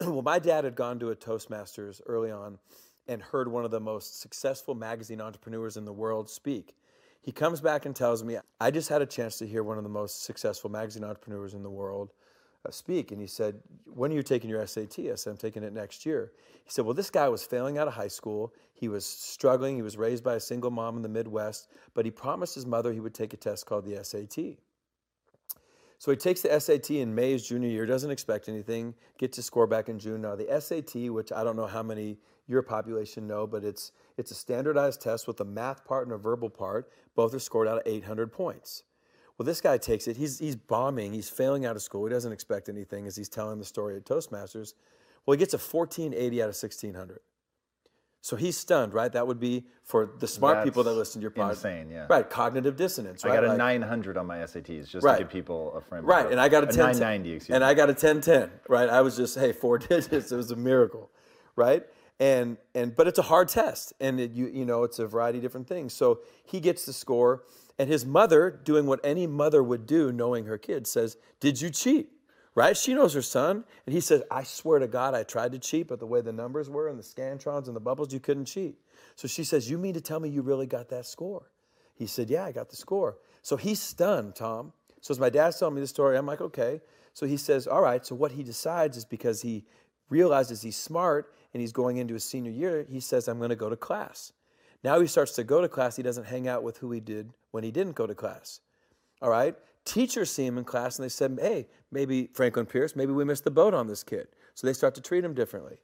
well, 0.00 0.22
my 0.22 0.38
dad 0.38 0.64
had 0.64 0.74
gone 0.74 0.98
to 1.00 1.10
a 1.10 1.16
Toastmasters 1.16 2.00
early 2.06 2.30
on 2.30 2.58
and 3.08 3.20
heard 3.20 3.48
one 3.48 3.64
of 3.64 3.70
the 3.70 3.80
most 3.80 4.20
successful 4.20 4.74
magazine 4.74 5.20
entrepreneurs 5.20 5.76
in 5.76 5.84
the 5.84 5.92
world 5.92 6.30
speak. 6.30 6.74
He 7.20 7.32
comes 7.32 7.60
back 7.60 7.84
and 7.84 7.94
tells 7.94 8.24
me, 8.24 8.38
I 8.60 8.70
just 8.70 8.88
had 8.88 9.02
a 9.02 9.06
chance 9.06 9.36
to 9.38 9.46
hear 9.46 9.62
one 9.62 9.76
of 9.76 9.84
the 9.84 9.90
most 9.90 10.22
successful 10.22 10.70
magazine 10.70 11.04
entrepreneurs 11.04 11.52
in 11.52 11.62
the 11.62 11.70
world 11.70 12.12
Uh, 12.66 12.70
speak. 12.70 13.10
And 13.10 13.20
he 13.20 13.26
said, 13.26 13.60
When 13.86 14.12
are 14.12 14.14
you 14.14 14.22
taking 14.22 14.50
your 14.50 14.66
SAT? 14.66 14.98
I 14.98 15.14
said, 15.14 15.30
I'm 15.30 15.36
taking 15.38 15.62
it 15.62 15.72
next 15.72 16.04
year. 16.04 16.32
He 16.64 16.70
said, 16.70 16.84
Well, 16.84 16.94
this 16.94 17.10
guy 17.10 17.28
was 17.28 17.42
failing 17.42 17.78
out 17.78 17.88
of 17.88 17.94
high 17.94 18.08
school. 18.08 18.52
He 18.74 18.88
was 18.88 19.06
struggling. 19.06 19.76
He 19.76 19.82
was 19.82 19.96
raised 19.96 20.22
by 20.22 20.34
a 20.34 20.40
single 20.40 20.70
mom 20.70 20.96
in 20.96 21.02
the 21.02 21.08
Midwest, 21.08 21.68
but 21.94 22.04
he 22.04 22.10
promised 22.10 22.54
his 22.54 22.66
mother 22.66 22.92
he 22.92 23.00
would 23.00 23.14
take 23.14 23.32
a 23.32 23.36
test 23.36 23.64
called 23.64 23.86
the 23.86 24.02
SAT. 24.04 24.58
So 25.98 26.10
he 26.10 26.16
takes 26.16 26.40
the 26.40 26.58
SAT 26.58 26.90
in 26.92 27.14
May 27.14 27.32
his 27.32 27.46
junior 27.46 27.68
year, 27.68 27.84
doesn't 27.84 28.10
expect 28.10 28.48
anything, 28.48 28.94
gets 29.18 29.36
his 29.36 29.44
score 29.44 29.66
back 29.66 29.90
in 29.90 29.98
June. 29.98 30.22
Now, 30.22 30.34
the 30.34 30.48
SAT, 30.58 31.12
which 31.12 31.30
I 31.30 31.44
don't 31.44 31.56
know 31.56 31.66
how 31.66 31.82
many 31.82 32.16
your 32.46 32.62
population 32.62 33.26
know, 33.26 33.46
but 33.46 33.64
it's, 33.64 33.92
it's 34.16 34.30
a 34.30 34.34
standardized 34.34 35.02
test 35.02 35.28
with 35.28 35.40
a 35.40 35.44
math 35.44 35.84
part 35.84 36.06
and 36.06 36.14
a 36.14 36.18
verbal 36.18 36.48
part. 36.48 36.90
Both 37.14 37.34
are 37.34 37.38
scored 37.38 37.68
out 37.68 37.76
of 37.76 37.82
800 37.84 38.32
points. 38.32 38.82
Well, 39.40 39.46
this 39.46 39.62
guy 39.62 39.78
takes 39.78 40.06
it. 40.06 40.18
He's, 40.18 40.38
he's 40.38 40.54
bombing. 40.54 41.14
He's 41.14 41.30
failing 41.30 41.64
out 41.64 41.74
of 41.74 41.80
school. 41.80 42.04
He 42.04 42.12
doesn't 42.12 42.30
expect 42.30 42.68
anything 42.68 43.06
as 43.06 43.16
he's 43.16 43.30
telling 43.30 43.58
the 43.58 43.64
story 43.64 43.96
at 43.96 44.04
Toastmasters. 44.04 44.74
Well, 45.24 45.32
he 45.32 45.38
gets 45.38 45.54
a 45.54 45.56
1480 45.56 46.42
out 46.42 46.50
of 46.50 46.54
1600. 46.54 47.20
So 48.20 48.36
he's 48.36 48.58
stunned, 48.58 48.92
right? 48.92 49.10
That 49.10 49.26
would 49.26 49.40
be 49.40 49.64
for 49.82 50.10
the 50.18 50.28
smart 50.28 50.56
That's 50.56 50.66
people 50.66 50.84
that 50.84 50.92
listen 50.92 51.22
to 51.22 51.22
your 51.22 51.30
podcast. 51.30 51.50
Insane, 51.52 51.90
yeah. 51.90 52.06
Right, 52.10 52.28
cognitive 52.28 52.76
dissonance. 52.76 53.24
Right? 53.24 53.32
I 53.32 53.36
got 53.36 53.44
a 53.44 53.48
like, 53.48 53.56
900 53.56 54.18
on 54.18 54.26
my 54.26 54.36
SATs 54.40 54.90
just 54.90 55.02
Right. 55.02 55.16
to 55.16 55.24
give 55.24 55.32
people 55.32 55.72
a 55.74 55.80
frame. 55.80 56.04
Right, 56.04 56.30
and 56.30 56.38
I 56.38 56.50
got 56.50 56.64
a, 56.64 56.66
10, 56.66 56.76
990. 56.76 57.32
Excuse 57.32 57.54
and 57.54 57.62
me. 57.62 57.66
I 57.66 57.72
got 57.72 57.88
a 57.88 57.94
1010, 57.94 58.50
right? 58.68 58.90
I 58.90 59.00
was 59.00 59.16
just 59.16 59.38
hey 59.38 59.52
four 59.52 59.78
digits. 59.88 60.32
It 60.32 60.36
was 60.36 60.50
a 60.50 60.56
miracle, 60.56 61.10
right? 61.56 61.82
And 62.18 62.58
and 62.74 62.94
but 62.94 63.08
it's 63.08 63.18
a 63.18 63.22
hard 63.22 63.48
test, 63.48 63.94
and 64.00 64.20
it, 64.20 64.32
you 64.32 64.48
you 64.48 64.66
know 64.66 64.84
it's 64.84 64.98
a 64.98 65.06
variety 65.06 65.38
of 65.38 65.42
different 65.42 65.66
things. 65.66 65.94
So 65.94 66.20
he 66.44 66.60
gets 66.60 66.84
the 66.84 66.92
score, 66.92 67.44
and 67.78 67.88
his 67.88 68.04
mother, 68.04 68.50
doing 68.50 68.86
what 68.86 69.00
any 69.04 69.26
mother 69.26 69.62
would 69.62 69.86
do, 69.86 70.12
knowing 70.12 70.46
her 70.46 70.58
kid, 70.58 70.86
says, 70.86 71.16
"Did 71.40 71.60
you 71.60 71.70
cheat?" 71.70 72.10
Right? 72.54 72.76
She 72.76 72.94
knows 72.94 73.14
her 73.14 73.22
son, 73.22 73.64
and 73.86 73.94
he 73.94 74.00
says, 74.00 74.22
"I 74.30 74.42
swear 74.42 74.78
to 74.80 74.88
God, 74.88 75.14
I 75.14 75.22
tried 75.22 75.52
to 75.52 75.58
cheat, 75.58 75.88
but 75.88 76.00
the 76.00 76.06
way 76.06 76.20
the 76.20 76.32
numbers 76.32 76.68
were 76.68 76.88
and 76.88 76.98
the 76.98 77.04
scantrons 77.04 77.66
and 77.66 77.76
the 77.76 77.80
bubbles, 77.80 78.12
you 78.12 78.20
couldn't 78.20 78.46
cheat." 78.46 78.76
So 79.16 79.28
she 79.28 79.44
says, 79.44 79.70
"You 79.70 79.78
mean 79.78 79.94
to 79.94 80.00
tell 80.00 80.20
me 80.20 80.28
you 80.28 80.42
really 80.42 80.66
got 80.66 80.88
that 80.88 81.06
score?" 81.06 81.50
He 82.00 82.06
said, 82.06 82.30
Yeah, 82.30 82.46
I 82.46 82.52
got 82.52 82.70
the 82.70 82.76
score. 82.76 83.18
So 83.42 83.56
he's 83.58 83.78
stunned, 83.78 84.34
Tom. 84.34 84.72
So 85.02 85.12
as 85.12 85.20
my 85.20 85.28
dad's 85.28 85.58
telling 85.58 85.74
me 85.74 85.82
the 85.82 85.86
story, 85.86 86.16
I'm 86.16 86.24
like, 86.24 86.40
Okay. 86.40 86.80
So 87.12 87.26
he 87.26 87.36
says, 87.36 87.66
All 87.66 87.82
right. 87.82 88.04
So 88.04 88.14
what 88.14 88.32
he 88.32 88.42
decides 88.42 88.96
is 88.96 89.04
because 89.04 89.42
he 89.42 89.66
realizes 90.08 90.62
he's 90.62 90.76
smart 90.76 91.34
and 91.52 91.60
he's 91.60 91.72
going 91.72 91.98
into 91.98 92.14
his 92.14 92.24
senior 92.24 92.52
year, 92.52 92.86
he 92.88 93.00
says, 93.00 93.28
I'm 93.28 93.36
going 93.36 93.50
to 93.50 93.56
go 93.56 93.68
to 93.68 93.76
class. 93.76 94.32
Now 94.82 95.00
he 95.00 95.06
starts 95.06 95.32
to 95.32 95.44
go 95.44 95.60
to 95.60 95.68
class. 95.68 95.96
He 95.96 96.02
doesn't 96.02 96.24
hang 96.24 96.48
out 96.48 96.62
with 96.62 96.78
who 96.78 96.90
he 96.90 97.00
did 97.00 97.32
when 97.50 97.64
he 97.64 97.70
didn't 97.70 97.96
go 97.96 98.06
to 98.06 98.14
class. 98.14 98.60
All 99.20 99.30
right. 99.30 99.54
Teachers 99.84 100.30
see 100.30 100.46
him 100.46 100.58
in 100.58 100.64
class 100.64 100.98
and 100.98 101.04
they 101.04 101.10
said, 101.10 101.38
Hey, 101.40 101.66
maybe 101.90 102.28
Franklin 102.32 102.66
Pierce, 102.66 102.94
maybe 102.94 103.12
we 103.12 103.24
missed 103.24 103.44
the 103.44 103.50
boat 103.50 103.74
on 103.74 103.86
this 103.86 104.02
kid. 104.02 104.28
So 104.54 104.66
they 104.66 104.72
start 104.72 104.94
to 104.94 105.00
treat 105.00 105.24
him 105.24 105.34
differently. 105.34 105.76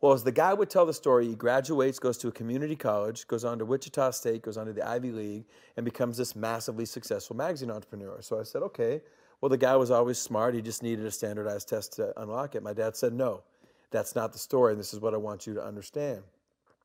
Well, 0.00 0.12
as 0.12 0.24
the 0.24 0.32
guy 0.32 0.52
would 0.52 0.68
tell 0.68 0.84
the 0.84 0.92
story, 0.92 1.26
he 1.26 1.34
graduates, 1.34 1.98
goes 1.98 2.18
to 2.18 2.28
a 2.28 2.32
community 2.32 2.76
college, 2.76 3.26
goes 3.26 3.44
on 3.44 3.58
to 3.58 3.64
Wichita 3.64 4.10
State, 4.10 4.42
goes 4.42 4.58
on 4.58 4.66
to 4.66 4.72
the 4.72 4.86
Ivy 4.86 5.10
League, 5.12 5.44
and 5.76 5.84
becomes 5.84 6.18
this 6.18 6.36
massively 6.36 6.84
successful 6.84 7.36
magazine 7.36 7.70
entrepreneur. 7.70 8.20
So 8.20 8.38
I 8.38 8.42
said, 8.42 8.62
okay, 8.62 9.00
well, 9.40 9.48
the 9.48 9.56
guy 9.56 9.76
was 9.76 9.90
always 9.90 10.18
smart. 10.18 10.54
He 10.54 10.60
just 10.60 10.82
needed 10.82 11.06
a 11.06 11.10
standardized 11.10 11.68
test 11.68 11.94
to 11.94 12.12
unlock 12.20 12.54
it. 12.54 12.62
My 12.62 12.74
dad 12.74 12.96
said, 12.96 13.14
no, 13.14 13.44
that's 13.90 14.14
not 14.14 14.32
the 14.32 14.38
story. 14.38 14.72
And 14.72 14.80
this 14.80 14.92
is 14.92 15.00
what 15.00 15.14
I 15.14 15.16
want 15.16 15.46
you 15.46 15.54
to 15.54 15.64
understand. 15.64 16.22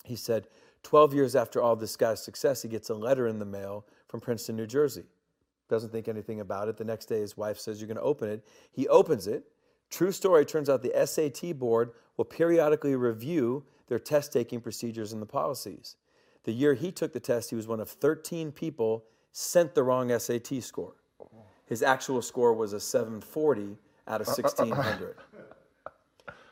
He 0.06 0.16
said, 0.16 0.48
12 0.84 1.14
years 1.14 1.36
after 1.36 1.62
all 1.62 1.76
this 1.76 1.96
guy's 1.96 2.24
success, 2.24 2.62
he 2.62 2.70
gets 2.70 2.90
a 2.90 2.96
letter 2.96 3.28
in 3.28 3.40
the 3.40 3.46
mail 3.46 3.86
from 4.08 4.20
Princeton, 4.20 4.56
New 4.56 4.68
Jersey. 4.68 5.04
Doesn't 5.68 5.92
think 5.92 6.08
anything 6.08 6.40
about 6.40 6.68
it. 6.68 6.78
The 6.78 6.84
next 6.84 7.06
day, 7.06 7.20
his 7.20 7.38
wife 7.38 7.60
says, 7.60 7.80
You're 7.80 7.88
going 7.88 7.98
to 7.98 8.04
open 8.04 8.30
it. 8.30 8.46
He 8.72 8.88
opens 8.88 9.28
it. 9.28 9.44
True 9.90 10.12
story 10.12 10.46
turns 10.46 10.70
out 10.70 10.82
the 10.82 11.06
SAT 11.06 11.58
board 11.58 11.92
will 12.18 12.26
periodically 12.26 12.96
review 12.96 13.64
their 13.88 14.00
test 14.00 14.32
taking 14.32 14.62
procedures 14.62 15.14
and 15.14 15.22
the 15.22 15.26
policies. 15.26 15.96
The 16.44 16.52
year 16.52 16.74
he 16.74 16.92
took 16.92 17.14
the 17.14 17.20
test, 17.20 17.50
he 17.50 17.56
was 17.56 17.68
one 17.68 17.80
of 17.80 17.90
13 17.90 18.52
people 18.52 19.04
sent 19.32 19.76
the 19.76 19.84
wrong 19.84 20.18
SAT 20.18 20.64
score. 20.64 20.96
His 21.66 21.84
actual 21.84 22.22
score 22.22 22.54
was 22.54 22.74
a 22.74 22.80
740 22.80 23.78
out 24.08 24.22
of 24.22 24.28
1600. 24.38 25.16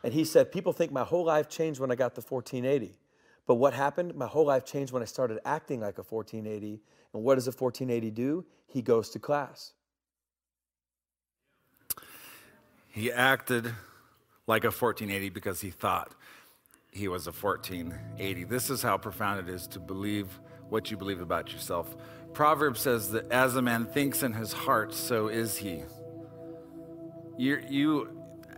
And 0.04 0.13
he 0.13 0.24
said, 0.24 0.52
People 0.52 0.74
think 0.74 0.92
my 0.92 1.04
whole 1.04 1.26
life 1.26 1.50
changed 1.50 1.80
when 1.80 1.92
I 1.92 1.96
got 1.96 2.16
the 2.16 2.22
1480. 2.22 2.98
But 3.48 3.56
what 3.56 3.74
happened? 3.74 4.14
My 4.16 4.28
whole 4.28 4.46
life 4.46 4.66
changed 4.66 4.92
when 4.92 5.02
I 5.02 5.06
started 5.06 5.40
acting 5.46 5.80
like 5.80 5.98
a 5.98 6.04
1480. 6.04 6.82
And 7.14 7.24
what 7.24 7.36
does 7.36 7.48
a 7.48 7.52
1480 7.52 8.12
do? 8.12 8.46
He 8.68 8.82
goes 8.82 9.10
to 9.12 9.20
class. 9.20 9.72
He 12.90 13.12
acted 13.12 13.74
like 14.48 14.64
a 14.64 14.68
1480 14.68 15.30
because 15.30 15.62
he 15.62 15.70
thought 15.70 16.14
he 16.92 17.08
was 17.08 17.28
a 17.28 17.32
1480. 17.32 18.44
This 18.44 18.70
is 18.70 18.82
how 18.82 18.98
profound 18.98 19.48
it 19.48 19.54
is 19.54 19.68
to 19.68 19.80
believe 19.80 20.40
what 20.70 20.92
you 20.92 20.98
believe 20.98 21.22
about 21.22 21.54
yourself. 21.54 21.96
Proverbs 22.34 22.82
says 22.82 23.12
that 23.12 23.32
as 23.32 23.56
a 23.56 23.62
man 23.62 23.86
thinks 23.86 24.24
in 24.24 24.34
his 24.34 24.52
heart, 24.52 24.94
so 24.94 25.28
is 25.28 25.58
he. 25.58 25.84
You, 27.38 27.64
you 27.70 28.10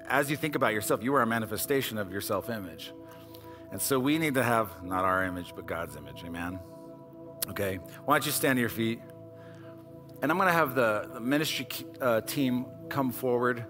as 0.07 0.31
you 0.31 0.37
think 0.37 0.55
about 0.55 0.73
yourself, 0.73 1.03
you 1.03 1.13
are 1.15 1.21
a 1.21 1.27
manifestation 1.27 1.97
of 1.97 2.11
your 2.11 2.21
self 2.21 2.49
image. 2.49 2.91
And 3.71 3.81
so 3.81 3.99
we 3.99 4.17
need 4.17 4.33
to 4.35 4.43
have 4.43 4.83
not 4.83 5.05
our 5.05 5.23
image, 5.23 5.53
but 5.55 5.65
God's 5.65 5.95
image. 5.95 6.23
Amen. 6.25 6.59
Okay. 7.49 7.79
Why 8.05 8.15
don't 8.15 8.25
you 8.25 8.31
stand 8.31 8.57
to 8.57 8.61
your 8.61 8.69
feet? 8.69 8.99
And 10.21 10.31
I'm 10.31 10.37
going 10.37 10.47
to 10.47 10.53
have 10.53 10.75
the, 10.75 11.09
the 11.13 11.19
ministry 11.19 11.67
uh, 12.01 12.21
team 12.21 12.65
come 12.89 13.11
forward. 13.11 13.65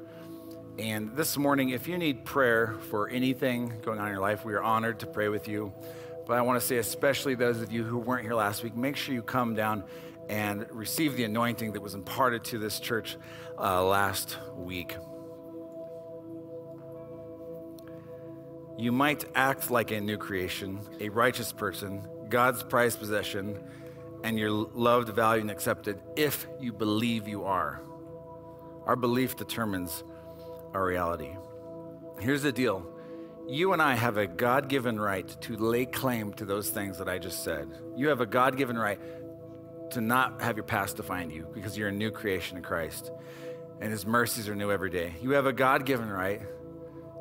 And 0.80 1.16
this 1.16 1.38
morning, 1.38 1.70
if 1.70 1.88
you 1.88 1.98
need 1.98 2.24
prayer 2.24 2.78
for 2.90 3.10
anything 3.10 3.82
going 3.82 4.00
on 4.00 4.08
in 4.08 4.14
your 4.14 4.22
life, 4.22 4.46
we 4.46 4.54
are 4.54 4.64
honored 4.64 5.00
to 5.00 5.06
pray 5.06 5.28
with 5.28 5.48
you. 5.48 5.74
But 6.26 6.38
I 6.38 6.42
want 6.42 6.60
to 6.60 6.66
say, 6.66 6.78
especially 6.78 7.36
those 7.36 7.62
of 7.62 7.72
you 7.72 7.84
who 7.84 7.98
weren't 7.98 8.24
here 8.24 8.34
last 8.34 8.64
week, 8.64 8.76
make 8.76 8.96
sure 8.96 9.14
you 9.14 9.22
come 9.22 9.56
down 9.56 9.84
and 10.30 10.66
receive 10.72 11.18
the 11.18 11.24
anointing 11.24 11.74
that 11.74 11.82
was 11.82 11.96
imparted 11.96 12.44
to 12.46 12.60
this 12.60 12.80
church 12.80 13.18
uh, 13.58 13.84
last 13.84 14.38
week. 14.56 14.96
You 18.80 18.94
might 18.94 19.26
act 19.36 19.70
like 19.70 19.92
a 19.92 20.00
new 20.00 20.16
creation, 20.16 20.80
a 21.02 21.10
righteous 21.10 21.52
person, 21.52 22.08
God's 22.30 22.64
prized 22.64 22.98
possession, 22.98 23.62
and 24.24 24.40
you're 24.40 24.52
loved, 24.52 25.10
valued, 25.10 25.42
and 25.42 25.52
accepted 25.52 26.00
if 26.16 26.48
you 26.62 26.72
believe 26.72 27.28
you 27.28 27.44
are. 27.44 27.82
Our 28.86 28.96
belief 28.96 29.36
determines 29.36 30.02
our 30.74 30.86
reality. 30.86 31.36
Here's 32.22 32.42
the 32.42 32.54
deal 32.54 32.88
you 33.50 33.74
and 33.74 33.82
I 33.82 33.96
have 33.96 34.16
a 34.16 34.28
God 34.28 34.70
given 34.70 34.98
right 34.98 35.28
to 35.42 35.58
lay 35.58 35.86
claim 35.86 36.32
to 36.36 36.46
those 36.46 36.70
things 36.70 37.00
that 37.00 37.10
I 37.10 37.18
just 37.18 37.44
said. 37.44 37.68
You 37.98 38.08
have 38.08 38.22
a 38.22 38.26
God 38.26 38.56
given 38.56 38.78
right 38.78 39.00
to 39.92 40.00
not 40.00 40.42
have 40.42 40.56
your 40.56 40.64
past 40.64 40.96
define 40.96 41.32
you 41.32 41.50
because 41.54 41.78
you're 41.78 41.90
a 41.90 41.92
new 41.92 42.12
creation 42.12 42.56
in 42.56 42.64
Christ 42.64 43.12
and 43.82 43.92
His 43.92 44.06
mercies 44.06 44.48
are 44.48 44.56
new 44.56 44.72
every 44.72 44.90
day. 44.90 45.16
You 45.22 45.32
have 45.32 45.48
a 45.48 45.54
God 45.54 45.86
given 45.86 46.10
right 46.10 46.42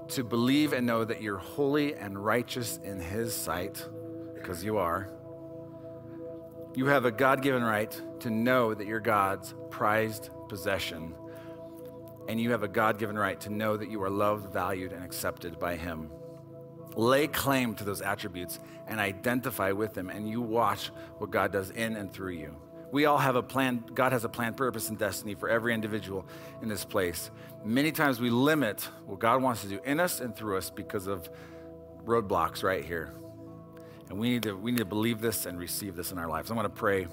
to 0.08 0.24
believe 0.24 0.72
and 0.72 0.86
know 0.86 1.04
that 1.04 1.22
you're 1.22 1.38
holy 1.38 1.94
and 1.94 2.22
righteous 2.22 2.78
in 2.82 3.00
His 3.00 3.34
sight 3.34 3.84
because 4.34 4.64
you 4.64 4.78
are. 4.78 5.10
You 6.74 6.86
have 6.86 7.04
a 7.04 7.10
God 7.10 7.42
given 7.42 7.62
right 7.62 8.00
to 8.20 8.30
know 8.30 8.74
that 8.74 8.86
you're 8.86 9.00
God's 9.00 9.54
prized 9.70 10.30
possession. 10.48 11.14
And 12.28 12.40
you 12.40 12.50
have 12.50 12.62
a 12.62 12.68
God 12.68 12.98
given 12.98 13.18
right 13.18 13.40
to 13.40 13.50
know 13.50 13.76
that 13.76 13.90
you 13.90 14.02
are 14.02 14.10
loved, 14.10 14.52
valued, 14.52 14.92
and 14.92 15.04
accepted 15.04 15.58
by 15.58 15.76
Him. 15.76 16.10
Lay 16.94 17.26
claim 17.26 17.74
to 17.76 17.84
those 17.84 18.02
attributes 18.02 18.58
and 18.86 19.00
identify 19.00 19.72
with 19.72 19.94
them, 19.94 20.10
and 20.10 20.28
you 20.28 20.40
watch 20.40 20.90
what 21.18 21.30
God 21.30 21.52
does 21.52 21.70
in 21.70 21.96
and 21.96 22.12
through 22.12 22.32
you. 22.32 22.56
We 22.90 23.04
all 23.04 23.18
have 23.18 23.36
a 23.36 23.42
plan. 23.42 23.84
God 23.94 24.12
has 24.12 24.24
a 24.24 24.28
plan, 24.28 24.54
purpose, 24.54 24.88
and 24.88 24.98
destiny 24.98 25.34
for 25.34 25.48
every 25.48 25.74
individual 25.74 26.26
in 26.62 26.68
this 26.68 26.84
place. 26.84 27.30
Many 27.64 27.92
times 27.92 28.20
we 28.20 28.30
limit 28.30 28.88
what 29.04 29.18
God 29.18 29.42
wants 29.42 29.62
to 29.62 29.68
do 29.68 29.80
in 29.84 30.00
us 30.00 30.20
and 30.20 30.34
through 30.34 30.56
us 30.56 30.70
because 30.70 31.06
of 31.06 31.28
roadblocks 32.04 32.62
right 32.62 32.84
here. 32.84 33.12
And 34.08 34.18
we 34.18 34.30
need 34.30 34.42
to, 34.44 34.56
we 34.56 34.70
need 34.70 34.78
to 34.78 34.84
believe 34.86 35.20
this 35.20 35.44
and 35.44 35.58
receive 35.58 35.96
this 35.96 36.12
in 36.12 36.18
our 36.18 36.28
lives. 36.28 36.50
I 36.50 36.54
want 36.54 36.64
to 36.64 36.80
pray. 36.80 37.06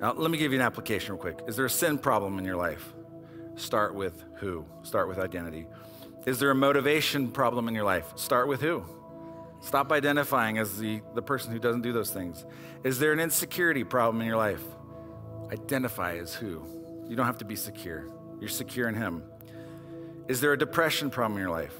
Now, 0.00 0.12
let 0.12 0.30
me 0.30 0.36
give 0.36 0.52
you 0.52 0.58
an 0.58 0.64
application 0.64 1.14
real 1.14 1.20
quick. 1.20 1.40
Is 1.46 1.56
there 1.56 1.64
a 1.64 1.70
sin 1.70 1.96
problem 1.96 2.38
in 2.38 2.44
your 2.44 2.56
life? 2.56 2.92
Start 3.54 3.94
with 3.94 4.24
who? 4.36 4.66
Start 4.82 5.08
with 5.08 5.18
identity. 5.18 5.66
Is 6.26 6.38
there 6.38 6.50
a 6.50 6.54
motivation 6.54 7.30
problem 7.30 7.68
in 7.68 7.74
your 7.74 7.84
life? 7.84 8.12
Start 8.16 8.48
with 8.48 8.60
who? 8.60 8.84
Stop 9.62 9.92
identifying 9.92 10.58
as 10.58 10.76
the, 10.76 11.00
the 11.14 11.22
person 11.22 11.52
who 11.52 11.58
doesn't 11.60 11.82
do 11.82 11.92
those 11.92 12.10
things. 12.10 12.44
Is 12.82 12.98
there 12.98 13.12
an 13.12 13.20
insecurity 13.20 13.84
problem 13.84 14.20
in 14.20 14.26
your 14.26 14.36
life? 14.36 14.62
Identify 15.52 16.16
as 16.16 16.34
who. 16.34 16.64
You 17.08 17.14
don't 17.14 17.26
have 17.26 17.38
to 17.38 17.44
be 17.44 17.54
secure. 17.54 18.06
You're 18.40 18.48
secure 18.48 18.88
in 18.88 18.96
Him. 18.96 19.22
Is 20.26 20.40
there 20.40 20.52
a 20.52 20.58
depression 20.58 21.10
problem 21.10 21.38
in 21.38 21.42
your 21.42 21.52
life? 21.52 21.76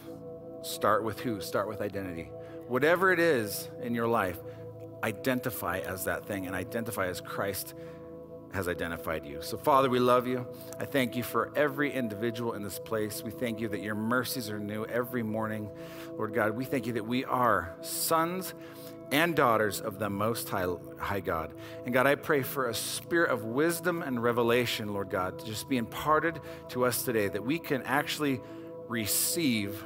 Start 0.63 1.03
with 1.03 1.19
who? 1.21 1.41
Start 1.41 1.67
with 1.67 1.81
identity. 1.81 2.31
Whatever 2.69 3.13
it 3.13 3.19
is 3.19 3.69
in 3.83 3.97
your 3.97 4.07
life, 4.07 4.39
identify 5.03 5.79
as 5.81 6.05
that 6.05 6.25
thing 6.25 6.47
and 6.47 6.55
identify 6.55 7.09
as 7.09 7.21
Christ 7.21 7.75
has 8.53 8.69
identified 8.69 9.25
you. 9.27 9.41
So, 9.41 9.57
Father, 9.57 9.89
we 9.89 9.99
love 9.99 10.27
you. 10.27 10.47
I 10.79 10.85
thank 10.85 11.17
you 11.17 11.23
for 11.23 11.51
every 11.57 11.93
individual 11.93 12.53
in 12.53 12.63
this 12.63 12.79
place. 12.79 13.23
We 13.23 13.31
thank 13.31 13.61
you 13.61 13.69
that 13.69 13.81
your 13.81 13.95
mercies 13.95 14.51
are 14.51 14.61
new 14.61 14.85
every 14.85 15.23
morning. 15.23 15.71
Lord 16.17 16.35
God, 16.35 16.57
we 16.57 16.65
thank 16.65 16.87
you 16.87 16.93
that 16.95 17.07
we 17.07 17.25
are 17.25 17.75
sons 17.81 18.55
and 19.11 19.37
daughters 19.37 19.81
of 19.81 19.99
the 19.99 20.09
Most 20.09 20.49
High, 20.49 20.67
High 20.99 21.21
God. 21.21 21.53
And 21.85 21.93
God, 21.93 22.07
I 22.07 22.15
pray 22.15 22.43
for 22.43 22.69
a 22.69 22.75
spirit 22.75 23.31
of 23.31 23.45
wisdom 23.45 24.03
and 24.03 24.23
revelation, 24.23 24.93
Lord 24.93 25.11
God, 25.11 25.39
to 25.39 25.45
just 25.45 25.69
be 25.69 25.77
imparted 25.77 26.41
to 26.71 26.85
us 26.85 27.03
today, 27.03 27.29
that 27.29 27.45
we 27.45 27.59
can 27.59 27.83
actually 27.83 28.41
receive 28.89 29.85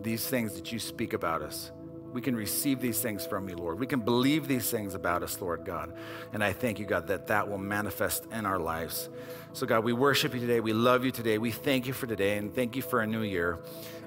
these 0.00 0.26
things 0.26 0.54
that 0.54 0.70
you 0.70 0.78
speak 0.78 1.12
about 1.12 1.42
us. 1.42 1.72
We 2.12 2.20
can 2.20 2.34
receive 2.34 2.80
these 2.80 3.00
things 3.00 3.26
from 3.26 3.48
you, 3.48 3.56
Lord. 3.56 3.78
We 3.78 3.86
can 3.86 4.00
believe 4.00 4.48
these 4.48 4.70
things 4.70 4.94
about 4.94 5.22
us, 5.22 5.40
Lord 5.40 5.64
God. 5.64 5.92
And 6.32 6.42
I 6.42 6.52
thank 6.52 6.78
you, 6.78 6.86
God, 6.86 7.06
that 7.08 7.26
that 7.26 7.48
will 7.48 7.58
manifest 7.58 8.24
in 8.32 8.46
our 8.46 8.58
lives. 8.58 9.08
So, 9.52 9.66
God, 9.66 9.84
we 9.84 9.92
worship 9.92 10.34
you 10.34 10.40
today. 10.40 10.60
We 10.60 10.72
love 10.72 11.04
you 11.04 11.10
today. 11.10 11.38
We 11.38 11.50
thank 11.50 11.86
you 11.86 11.92
for 11.92 12.06
today 12.06 12.38
and 12.38 12.54
thank 12.54 12.76
you 12.76 12.82
for 12.82 13.00
a 13.00 13.06
new 13.06 13.22
year. 13.22 13.58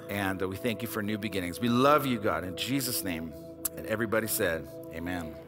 And 0.10 0.42
uh, 0.42 0.48
we 0.48 0.58
thank 0.58 0.82
you 0.82 0.88
for 0.88 1.02
new 1.02 1.18
beginnings. 1.18 1.60
We 1.60 1.70
love 1.70 2.06
you, 2.06 2.20
God, 2.20 2.44
in 2.44 2.56
Jesus' 2.56 3.04
name. 3.04 3.34
And 3.78 3.86
everybody 3.86 4.28
said, 4.28 4.68
Amen. 4.94 5.41